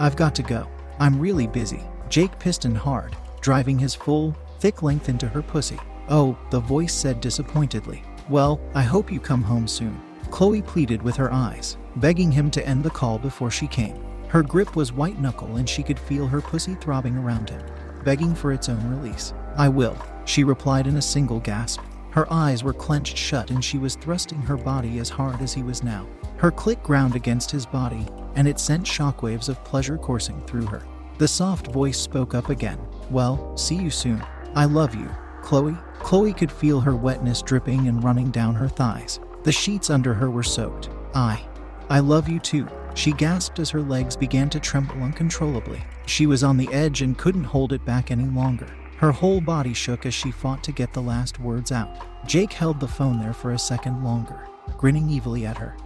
I've 0.00 0.16
got 0.16 0.34
to 0.34 0.42
go. 0.42 0.66
I'm 0.98 1.20
really 1.20 1.46
busy. 1.46 1.84
Jake 2.08 2.36
pistoned 2.40 2.78
hard, 2.78 3.14
driving 3.40 3.78
his 3.78 3.94
full, 3.94 4.36
thick 4.58 4.82
length 4.82 5.08
into 5.08 5.28
her 5.28 5.40
pussy. 5.42 5.78
Oh, 6.08 6.36
the 6.50 6.60
voice 6.60 6.92
said 6.92 7.20
disappointedly. 7.20 8.02
Well, 8.28 8.60
I 8.74 8.82
hope 8.82 9.12
you 9.12 9.20
come 9.20 9.42
home 9.42 9.66
soon. 9.68 10.00
Chloe 10.30 10.62
pleaded 10.62 11.02
with 11.02 11.16
her 11.16 11.32
eyes, 11.32 11.76
begging 11.96 12.32
him 12.32 12.50
to 12.52 12.66
end 12.66 12.82
the 12.82 12.90
call 12.90 13.18
before 13.18 13.50
she 13.50 13.66
came. 13.66 14.02
Her 14.28 14.42
grip 14.42 14.76
was 14.76 14.92
white 14.92 15.20
knuckle 15.20 15.56
and 15.56 15.68
she 15.68 15.82
could 15.82 15.98
feel 15.98 16.26
her 16.26 16.40
pussy 16.40 16.74
throbbing 16.74 17.16
around 17.16 17.50
him, 17.50 17.62
begging 18.04 18.34
for 18.34 18.52
its 18.52 18.68
own 18.68 18.88
release. 18.88 19.34
I 19.56 19.68
will, 19.68 19.96
she 20.24 20.44
replied 20.44 20.86
in 20.86 20.96
a 20.96 21.02
single 21.02 21.40
gasp. 21.40 21.80
Her 22.10 22.30
eyes 22.32 22.64
were 22.64 22.72
clenched 22.72 23.16
shut 23.16 23.50
and 23.50 23.62
she 23.62 23.78
was 23.78 23.96
thrusting 23.96 24.40
her 24.42 24.56
body 24.56 24.98
as 24.98 25.10
hard 25.10 25.40
as 25.42 25.52
he 25.52 25.62
was 25.62 25.82
now. 25.82 26.06
Her 26.38 26.50
clit 26.50 26.82
ground 26.82 27.14
against 27.14 27.50
his 27.50 27.66
body, 27.66 28.06
and 28.34 28.48
it 28.48 28.58
sent 28.58 28.84
shockwaves 28.84 29.48
of 29.48 29.62
pleasure 29.64 29.96
coursing 29.96 30.42
through 30.46 30.66
her. 30.66 30.82
The 31.18 31.28
soft 31.28 31.68
voice 31.68 31.98
spoke 31.98 32.34
up 32.34 32.48
again. 32.48 32.78
Well, 33.10 33.56
see 33.56 33.76
you 33.76 33.90
soon. 33.90 34.24
I 34.54 34.64
love 34.64 34.94
you, 34.94 35.08
Chloe. 35.42 35.76
Chloe 36.02 36.32
could 36.32 36.52
feel 36.52 36.80
her 36.80 36.96
wetness 36.96 37.42
dripping 37.42 37.88
and 37.88 38.02
running 38.02 38.30
down 38.30 38.54
her 38.54 38.68
thighs. 38.68 39.20
The 39.44 39.52
sheets 39.52 39.90
under 39.90 40.12
her 40.14 40.30
were 40.30 40.42
soaked. 40.42 40.90
I. 41.14 41.44
I 41.88 42.00
love 42.00 42.28
you 42.28 42.38
too. 42.38 42.68
She 42.94 43.12
gasped 43.12 43.58
as 43.58 43.70
her 43.70 43.80
legs 43.80 44.16
began 44.16 44.50
to 44.50 44.60
tremble 44.60 45.02
uncontrollably. 45.02 45.82
She 46.06 46.26
was 46.26 46.44
on 46.44 46.56
the 46.56 46.72
edge 46.72 47.02
and 47.02 47.16
couldn't 47.16 47.44
hold 47.44 47.72
it 47.72 47.84
back 47.84 48.10
any 48.10 48.26
longer. 48.26 48.66
Her 48.98 49.12
whole 49.12 49.40
body 49.40 49.74
shook 49.74 50.06
as 50.06 50.14
she 50.14 50.30
fought 50.30 50.62
to 50.64 50.72
get 50.72 50.92
the 50.92 51.02
last 51.02 51.40
words 51.40 51.72
out. 51.72 51.88
Jake 52.26 52.52
held 52.52 52.78
the 52.78 52.86
phone 52.86 53.18
there 53.18 53.32
for 53.32 53.52
a 53.52 53.58
second 53.58 54.04
longer, 54.04 54.46
grinning 54.76 55.10
evilly 55.10 55.44
at 55.46 55.56
her. 55.58 55.76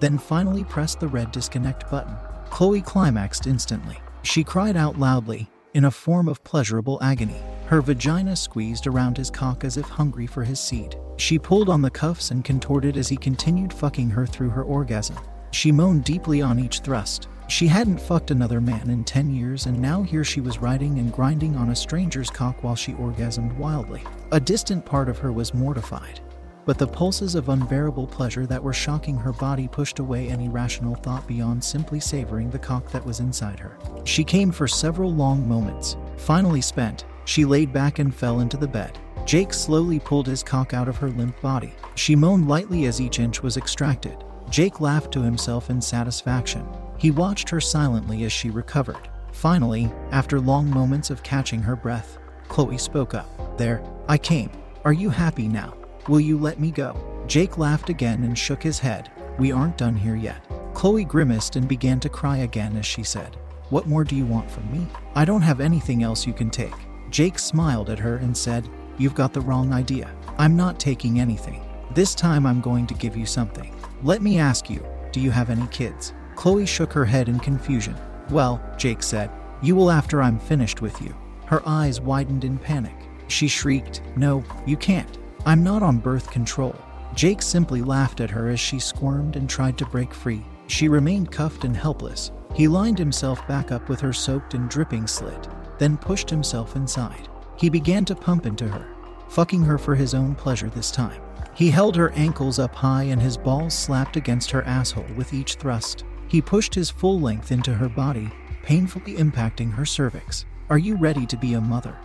Then 0.00 0.18
finally 0.18 0.64
pressed 0.64 0.98
the 0.98 1.08
red 1.08 1.30
disconnect 1.30 1.88
button. 1.90 2.16
Chloe 2.50 2.80
climaxed 2.80 3.46
instantly. 3.46 3.98
She 4.22 4.42
cried 4.42 4.76
out 4.76 4.98
loudly, 4.98 5.48
in 5.74 5.86
a 5.86 5.90
form 5.90 6.28
of 6.28 6.42
pleasurable 6.44 6.98
agony. 7.02 7.40
Her 7.66 7.80
vagina 7.80 8.36
squeezed 8.36 8.86
around 8.86 9.16
his 9.16 9.30
cock 9.30 9.64
as 9.64 9.76
if 9.76 9.86
hungry 9.86 10.26
for 10.26 10.44
his 10.44 10.60
seed. 10.60 10.96
She 11.16 11.38
pulled 11.38 11.68
on 11.68 11.82
the 11.82 11.90
cuffs 11.90 12.30
and 12.30 12.44
contorted 12.44 12.96
as 12.96 13.08
he 13.08 13.16
continued 13.16 13.72
fucking 13.72 14.10
her 14.10 14.26
through 14.26 14.50
her 14.50 14.62
orgasm. 14.62 15.16
She 15.52 15.72
moaned 15.72 16.04
deeply 16.04 16.42
on 16.42 16.58
each 16.58 16.80
thrust, 16.80 17.28
she 17.52 17.66
hadn't 17.66 18.00
fucked 18.00 18.30
another 18.30 18.62
man 18.62 18.88
in 18.88 19.04
10 19.04 19.34
years, 19.34 19.66
and 19.66 19.78
now 19.78 20.02
here 20.02 20.24
she 20.24 20.40
was 20.40 20.58
riding 20.58 20.98
and 20.98 21.12
grinding 21.12 21.54
on 21.54 21.68
a 21.68 21.76
stranger's 21.76 22.30
cock 22.30 22.64
while 22.64 22.74
she 22.74 22.94
orgasmed 22.94 23.54
wildly. 23.58 24.02
A 24.30 24.40
distant 24.40 24.86
part 24.86 25.10
of 25.10 25.18
her 25.18 25.32
was 25.32 25.52
mortified, 25.52 26.20
but 26.64 26.78
the 26.78 26.86
pulses 26.86 27.34
of 27.34 27.48
unbearable 27.48 28.06
pleasure 28.06 28.46
that 28.46 28.62
were 28.62 28.72
shocking 28.72 29.16
her 29.16 29.32
body 29.32 29.68
pushed 29.68 29.98
away 29.98 30.28
any 30.28 30.48
rational 30.48 30.94
thought 30.94 31.26
beyond 31.26 31.62
simply 31.62 32.00
savoring 32.00 32.50
the 32.50 32.58
cock 32.58 32.90
that 32.90 33.04
was 33.04 33.20
inside 33.20 33.58
her. 33.58 33.76
She 34.04 34.24
came 34.24 34.52
for 34.52 34.68
several 34.68 35.12
long 35.12 35.48
moments. 35.48 35.96
Finally 36.16 36.60
spent, 36.60 37.04
she 37.24 37.44
laid 37.44 37.72
back 37.72 37.98
and 37.98 38.14
fell 38.14 38.40
into 38.40 38.56
the 38.56 38.68
bed. 38.68 38.98
Jake 39.24 39.52
slowly 39.52 40.00
pulled 40.00 40.26
his 40.26 40.42
cock 40.42 40.74
out 40.74 40.88
of 40.88 40.96
her 40.96 41.10
limp 41.10 41.40
body. 41.40 41.72
She 41.94 42.16
moaned 42.16 42.48
lightly 42.48 42.86
as 42.86 43.00
each 43.00 43.18
inch 43.18 43.42
was 43.42 43.56
extracted. 43.56 44.24
Jake 44.50 44.80
laughed 44.80 45.12
to 45.12 45.22
himself 45.22 45.70
in 45.70 45.80
satisfaction. 45.80 46.66
He 46.98 47.10
watched 47.10 47.48
her 47.48 47.60
silently 47.60 48.24
as 48.24 48.32
she 48.32 48.50
recovered. 48.50 49.08
Finally, 49.32 49.90
after 50.10 50.40
long 50.40 50.68
moments 50.68 51.10
of 51.10 51.22
catching 51.22 51.62
her 51.62 51.76
breath, 51.76 52.18
Chloe 52.48 52.78
spoke 52.78 53.14
up. 53.14 53.56
There, 53.56 53.82
I 54.08 54.18
came. 54.18 54.50
Are 54.84 54.92
you 54.92 55.08
happy 55.08 55.48
now? 55.48 55.74
Will 56.08 56.20
you 56.20 56.36
let 56.36 56.58
me 56.58 56.70
go? 56.70 56.96
Jake 57.28 57.58
laughed 57.58 57.88
again 57.88 58.24
and 58.24 58.36
shook 58.36 58.62
his 58.62 58.78
head. 58.78 59.10
We 59.38 59.52
aren't 59.52 59.78
done 59.78 59.94
here 59.94 60.16
yet. 60.16 60.44
Chloe 60.74 61.04
grimaced 61.04 61.56
and 61.56 61.68
began 61.68 62.00
to 62.00 62.08
cry 62.08 62.38
again 62.38 62.76
as 62.76 62.84
she 62.84 63.02
said, 63.02 63.36
What 63.70 63.86
more 63.86 64.02
do 64.02 64.16
you 64.16 64.24
want 64.24 64.50
from 64.50 64.70
me? 64.72 64.86
I 65.14 65.24
don't 65.24 65.42
have 65.42 65.60
anything 65.60 66.02
else 66.02 66.26
you 66.26 66.32
can 66.32 66.50
take. 66.50 66.74
Jake 67.10 67.38
smiled 67.38 67.88
at 67.88 68.00
her 68.00 68.16
and 68.16 68.36
said, 68.36 68.68
You've 68.98 69.14
got 69.14 69.32
the 69.32 69.40
wrong 69.40 69.72
idea. 69.72 70.10
I'm 70.38 70.56
not 70.56 70.80
taking 70.80 71.20
anything. 71.20 71.62
This 71.94 72.14
time 72.14 72.46
I'm 72.46 72.60
going 72.60 72.86
to 72.88 72.94
give 72.94 73.16
you 73.16 73.26
something. 73.26 73.74
Let 74.02 74.22
me 74.22 74.38
ask 74.38 74.68
you, 74.68 74.84
do 75.12 75.20
you 75.20 75.30
have 75.30 75.50
any 75.50 75.66
kids? 75.68 76.14
Chloe 76.34 76.66
shook 76.66 76.92
her 76.92 77.04
head 77.04 77.28
in 77.28 77.38
confusion. 77.38 77.96
Well, 78.30 78.60
Jake 78.76 79.02
said, 79.02 79.30
you 79.62 79.76
will 79.76 79.90
after 79.90 80.20
I'm 80.20 80.40
finished 80.40 80.82
with 80.82 81.00
you. 81.00 81.14
Her 81.46 81.62
eyes 81.64 82.00
widened 82.00 82.44
in 82.44 82.58
panic. 82.58 82.96
She 83.28 83.46
shrieked, 83.46 84.02
No, 84.16 84.42
you 84.66 84.76
can't. 84.76 85.18
I'm 85.44 85.64
not 85.64 85.82
on 85.82 85.98
birth 85.98 86.30
control. 86.30 86.74
Jake 87.14 87.42
simply 87.42 87.82
laughed 87.82 88.20
at 88.20 88.30
her 88.30 88.48
as 88.48 88.60
she 88.60 88.78
squirmed 88.78 89.34
and 89.36 89.50
tried 89.50 89.76
to 89.78 89.86
break 89.86 90.14
free. 90.14 90.44
She 90.68 90.88
remained 90.88 91.32
cuffed 91.32 91.64
and 91.64 91.76
helpless. 91.76 92.30
He 92.54 92.68
lined 92.68 92.98
himself 92.98 93.46
back 93.48 93.72
up 93.72 93.88
with 93.88 94.00
her 94.00 94.12
soaked 94.12 94.54
and 94.54 94.70
dripping 94.70 95.06
slit, 95.06 95.48
then 95.78 95.96
pushed 95.96 96.30
himself 96.30 96.76
inside. 96.76 97.28
He 97.56 97.68
began 97.68 98.04
to 98.04 98.14
pump 98.14 98.46
into 98.46 98.68
her, 98.68 98.94
fucking 99.28 99.62
her 99.64 99.78
for 99.78 99.94
his 99.94 100.14
own 100.14 100.34
pleasure 100.34 100.70
this 100.70 100.90
time. 100.90 101.20
He 101.54 101.70
held 101.70 101.96
her 101.96 102.12
ankles 102.12 102.58
up 102.58 102.74
high 102.74 103.04
and 103.04 103.20
his 103.20 103.36
balls 103.36 103.74
slapped 103.74 104.16
against 104.16 104.50
her 104.52 104.62
asshole 104.62 105.06
with 105.16 105.34
each 105.34 105.54
thrust. 105.56 106.04
He 106.28 106.40
pushed 106.40 106.74
his 106.74 106.88
full 106.88 107.20
length 107.20 107.50
into 107.50 107.74
her 107.74 107.88
body, 107.88 108.30
painfully 108.62 109.14
impacting 109.16 109.72
her 109.72 109.84
cervix. 109.84 110.46
Are 110.70 110.78
you 110.78 110.96
ready 110.96 111.26
to 111.26 111.36
be 111.36 111.54
a 111.54 111.60
mother? 111.60 111.96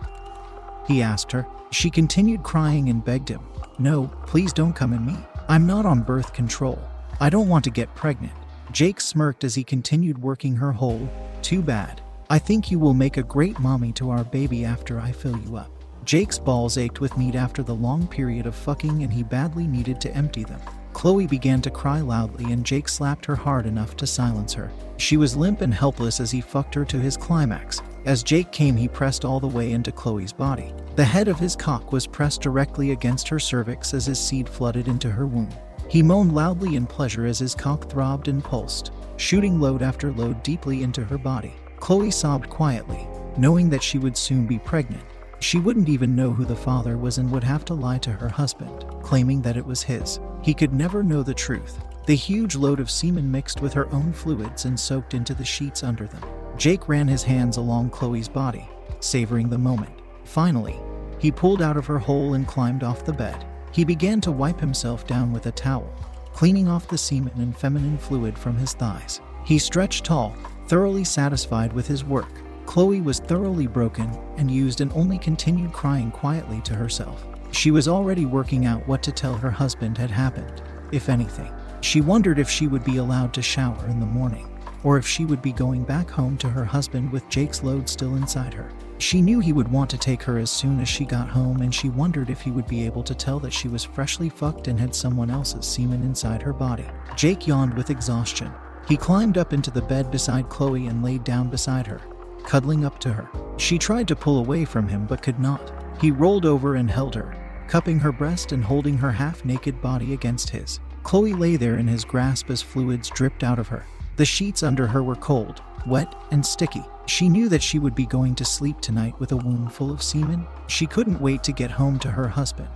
He 0.86 1.02
asked 1.02 1.32
her. 1.32 1.46
She 1.70 1.90
continued 1.90 2.42
crying 2.42 2.88
and 2.88 3.04
begged 3.04 3.28
him, 3.28 3.42
No, 3.78 4.08
please 4.26 4.52
don't 4.52 4.72
come 4.72 4.92
in 4.92 5.04
me. 5.04 5.16
I'm 5.48 5.66
not 5.66 5.86
on 5.86 6.02
birth 6.02 6.32
control. 6.32 6.78
I 7.20 7.30
don't 7.30 7.48
want 7.48 7.64
to 7.64 7.70
get 7.70 7.94
pregnant. 7.94 8.32
Jake 8.72 9.00
smirked 9.00 9.44
as 9.44 9.54
he 9.54 9.64
continued 9.64 10.20
working 10.20 10.56
her 10.56 10.72
hole. 10.72 11.08
Too 11.42 11.62
bad. 11.62 12.00
I 12.30 12.38
think 12.38 12.70
you 12.70 12.78
will 12.78 12.94
make 12.94 13.16
a 13.16 13.22
great 13.22 13.58
mommy 13.58 13.92
to 13.92 14.10
our 14.10 14.24
baby 14.24 14.64
after 14.64 15.00
I 15.00 15.12
fill 15.12 15.38
you 15.38 15.56
up. 15.56 15.70
Jake's 16.04 16.38
balls 16.38 16.78
ached 16.78 17.00
with 17.00 17.16
meat 17.16 17.34
after 17.34 17.62
the 17.62 17.74
long 17.74 18.06
period 18.06 18.46
of 18.46 18.54
fucking 18.54 19.02
and 19.02 19.12
he 19.12 19.22
badly 19.22 19.66
needed 19.66 20.00
to 20.02 20.14
empty 20.14 20.44
them. 20.44 20.60
Chloe 20.92 21.26
began 21.26 21.60
to 21.62 21.70
cry 21.70 22.00
loudly, 22.00 22.52
and 22.52 22.64
Jake 22.64 22.88
slapped 22.88 23.24
her 23.26 23.36
hard 23.36 23.66
enough 23.66 23.96
to 23.96 24.06
silence 24.06 24.52
her. 24.54 24.70
She 24.96 25.16
was 25.16 25.36
limp 25.36 25.60
and 25.60 25.72
helpless 25.72 26.18
as 26.18 26.30
he 26.30 26.40
fucked 26.40 26.74
her 26.74 26.84
to 26.86 26.98
his 26.98 27.16
climax. 27.16 27.80
As 28.04 28.22
Jake 28.22 28.50
came, 28.52 28.76
he 28.76 28.88
pressed 28.88 29.24
all 29.24 29.38
the 29.38 29.46
way 29.46 29.72
into 29.72 29.92
Chloe's 29.92 30.32
body. 30.32 30.72
The 30.98 31.04
head 31.04 31.28
of 31.28 31.38
his 31.38 31.54
cock 31.54 31.92
was 31.92 32.08
pressed 32.08 32.40
directly 32.40 32.90
against 32.90 33.28
her 33.28 33.38
cervix 33.38 33.94
as 33.94 34.06
his 34.06 34.18
seed 34.18 34.48
flooded 34.48 34.88
into 34.88 35.08
her 35.08 35.28
womb. 35.28 35.48
He 35.88 36.02
moaned 36.02 36.34
loudly 36.34 36.74
in 36.74 36.86
pleasure 36.86 37.24
as 37.24 37.38
his 37.38 37.54
cock 37.54 37.88
throbbed 37.88 38.26
and 38.26 38.42
pulsed, 38.42 38.90
shooting 39.16 39.60
load 39.60 39.80
after 39.80 40.10
load 40.10 40.42
deeply 40.42 40.82
into 40.82 41.04
her 41.04 41.16
body. 41.16 41.54
Chloe 41.76 42.10
sobbed 42.10 42.50
quietly, 42.50 43.06
knowing 43.36 43.70
that 43.70 43.80
she 43.80 44.00
would 44.00 44.16
soon 44.16 44.44
be 44.44 44.58
pregnant. 44.58 45.04
She 45.38 45.60
wouldn't 45.60 45.88
even 45.88 46.16
know 46.16 46.32
who 46.32 46.44
the 46.44 46.56
father 46.56 46.98
was 46.98 47.18
and 47.18 47.30
would 47.30 47.44
have 47.44 47.64
to 47.66 47.74
lie 47.74 47.98
to 47.98 48.10
her 48.10 48.28
husband, 48.28 48.84
claiming 49.00 49.40
that 49.42 49.56
it 49.56 49.64
was 49.64 49.84
his. 49.84 50.18
He 50.42 50.52
could 50.52 50.74
never 50.74 51.04
know 51.04 51.22
the 51.22 51.32
truth. 51.32 51.78
The 52.06 52.16
huge 52.16 52.56
load 52.56 52.80
of 52.80 52.90
semen 52.90 53.30
mixed 53.30 53.60
with 53.60 53.72
her 53.72 53.88
own 53.94 54.12
fluids 54.12 54.64
and 54.64 54.80
soaked 54.80 55.14
into 55.14 55.34
the 55.34 55.44
sheets 55.44 55.84
under 55.84 56.08
them. 56.08 56.24
Jake 56.56 56.88
ran 56.88 57.06
his 57.06 57.22
hands 57.22 57.56
along 57.56 57.90
Chloe's 57.90 58.28
body, 58.28 58.68
savoring 58.98 59.48
the 59.48 59.56
moment. 59.56 59.92
Finally, 60.24 60.78
he 61.18 61.30
pulled 61.30 61.62
out 61.62 61.76
of 61.76 61.86
her 61.86 61.98
hole 61.98 62.34
and 62.34 62.46
climbed 62.46 62.82
off 62.82 63.04
the 63.04 63.12
bed. 63.12 63.44
He 63.72 63.84
began 63.84 64.20
to 64.22 64.32
wipe 64.32 64.60
himself 64.60 65.06
down 65.06 65.32
with 65.32 65.46
a 65.46 65.52
towel, 65.52 65.92
cleaning 66.32 66.68
off 66.68 66.88
the 66.88 66.98
semen 66.98 67.34
and 67.36 67.56
feminine 67.56 67.98
fluid 67.98 68.38
from 68.38 68.56
his 68.56 68.72
thighs. 68.72 69.20
He 69.44 69.58
stretched 69.58 70.04
tall, 70.04 70.36
thoroughly 70.66 71.04
satisfied 71.04 71.72
with 71.72 71.86
his 71.86 72.04
work. 72.04 72.28
Chloe 72.66 73.00
was 73.00 73.18
thoroughly 73.18 73.66
broken 73.66 74.10
and 74.36 74.50
used 74.50 74.80
and 74.80 74.92
only 74.92 75.18
continued 75.18 75.72
crying 75.72 76.10
quietly 76.10 76.60
to 76.62 76.74
herself. 76.74 77.26
She 77.50 77.70
was 77.70 77.88
already 77.88 78.26
working 78.26 78.66
out 78.66 78.86
what 78.86 79.02
to 79.04 79.12
tell 79.12 79.34
her 79.34 79.50
husband 79.50 79.96
had 79.96 80.10
happened, 80.10 80.62
if 80.92 81.08
anything. 81.08 81.52
She 81.80 82.00
wondered 82.00 82.38
if 82.38 82.50
she 82.50 82.66
would 82.66 82.84
be 82.84 82.98
allowed 82.98 83.32
to 83.34 83.42
shower 83.42 83.86
in 83.86 84.00
the 84.00 84.06
morning, 84.06 84.50
or 84.84 84.98
if 84.98 85.06
she 85.06 85.24
would 85.24 85.40
be 85.40 85.52
going 85.52 85.82
back 85.84 86.10
home 86.10 86.36
to 86.38 86.48
her 86.48 86.64
husband 86.64 87.10
with 87.10 87.28
Jake's 87.28 87.62
load 87.62 87.88
still 87.88 88.16
inside 88.16 88.52
her. 88.52 88.70
She 88.98 89.22
knew 89.22 89.40
he 89.40 89.52
would 89.52 89.70
want 89.70 89.88
to 89.90 89.98
take 89.98 90.22
her 90.24 90.38
as 90.38 90.50
soon 90.50 90.80
as 90.80 90.88
she 90.88 91.04
got 91.04 91.28
home, 91.28 91.60
and 91.60 91.74
she 91.74 91.88
wondered 91.88 92.30
if 92.30 92.40
he 92.40 92.50
would 92.50 92.66
be 92.66 92.84
able 92.84 93.02
to 93.04 93.14
tell 93.14 93.38
that 93.40 93.52
she 93.52 93.68
was 93.68 93.84
freshly 93.84 94.28
fucked 94.28 94.68
and 94.68 94.78
had 94.78 94.94
someone 94.94 95.30
else's 95.30 95.66
semen 95.66 96.02
inside 96.02 96.42
her 96.42 96.52
body. 96.52 96.86
Jake 97.16 97.46
yawned 97.46 97.74
with 97.74 97.90
exhaustion. 97.90 98.52
He 98.88 98.96
climbed 98.96 99.38
up 99.38 99.52
into 99.52 99.70
the 99.70 99.82
bed 99.82 100.10
beside 100.10 100.48
Chloe 100.48 100.86
and 100.86 101.04
laid 101.04 101.24
down 101.24 101.48
beside 101.48 101.86
her 101.86 102.00
cuddling 102.48 102.82
up 102.82 102.98
to 102.98 103.12
her. 103.12 103.28
She 103.58 103.76
tried 103.76 104.08
to 104.08 104.16
pull 104.16 104.38
away 104.38 104.64
from 104.64 104.88
him 104.88 105.04
but 105.06 105.22
could 105.22 105.38
not. 105.38 105.70
He 106.00 106.10
rolled 106.10 106.46
over 106.46 106.76
and 106.76 106.90
held 106.90 107.14
her, 107.14 107.36
cupping 107.68 107.98
her 107.98 108.10
breast 108.10 108.52
and 108.52 108.64
holding 108.64 108.96
her 108.96 109.12
half 109.12 109.44
naked 109.44 109.82
body 109.82 110.14
against 110.14 110.48
his. 110.48 110.80
Chloe 111.02 111.34
lay 111.34 111.56
there 111.56 111.76
in 111.76 111.86
his 111.86 112.06
grasp 112.06 112.48
as 112.48 112.62
fluids 112.62 113.10
dripped 113.10 113.44
out 113.44 113.58
of 113.58 113.68
her. 113.68 113.84
The 114.16 114.24
sheets 114.24 114.62
under 114.62 114.86
her 114.86 115.02
were 115.02 115.14
cold, 115.14 115.60
wet 115.86 116.14
and 116.30 116.44
sticky. 116.44 116.84
She 117.06 117.28
knew 117.28 117.48
that 117.48 117.62
she 117.62 117.78
would 117.78 117.94
be 117.94 118.06
going 118.06 118.34
to 118.36 118.44
sleep 118.44 118.80
tonight 118.80 119.18
with 119.18 119.32
a 119.32 119.36
womb 119.36 119.68
full 119.68 119.90
of 119.90 120.02
semen. 120.02 120.46
She 120.66 120.86
couldn't 120.86 121.20
wait 121.20 121.42
to 121.44 121.52
get 121.52 121.70
home 121.70 121.98
to 122.00 122.10
her 122.10 122.28
husband, 122.28 122.68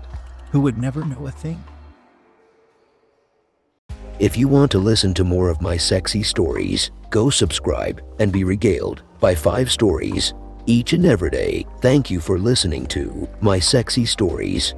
who 0.50 0.60
would 0.60 0.78
never 0.78 1.04
know 1.04 1.26
a 1.26 1.30
thing. 1.30 1.62
If 4.18 4.36
you 4.36 4.46
want 4.46 4.70
to 4.72 4.78
listen 4.78 5.14
to 5.14 5.24
more 5.24 5.48
of 5.48 5.60
my 5.60 5.76
sexy 5.76 6.22
stories, 6.22 6.90
go 7.10 7.28
subscribe 7.28 8.02
and 8.20 8.30
be 8.30 8.44
regaled 8.44 9.02
by 9.20 9.34
five 9.34 9.70
stories 9.70 10.34
each 10.66 10.92
and 10.92 11.04
every 11.04 11.30
day. 11.30 11.66
Thank 11.80 12.10
you 12.10 12.20
for 12.20 12.38
listening 12.38 12.86
to 12.88 13.28
my 13.40 13.58
sexy 13.58 14.04
stories. 14.04 14.74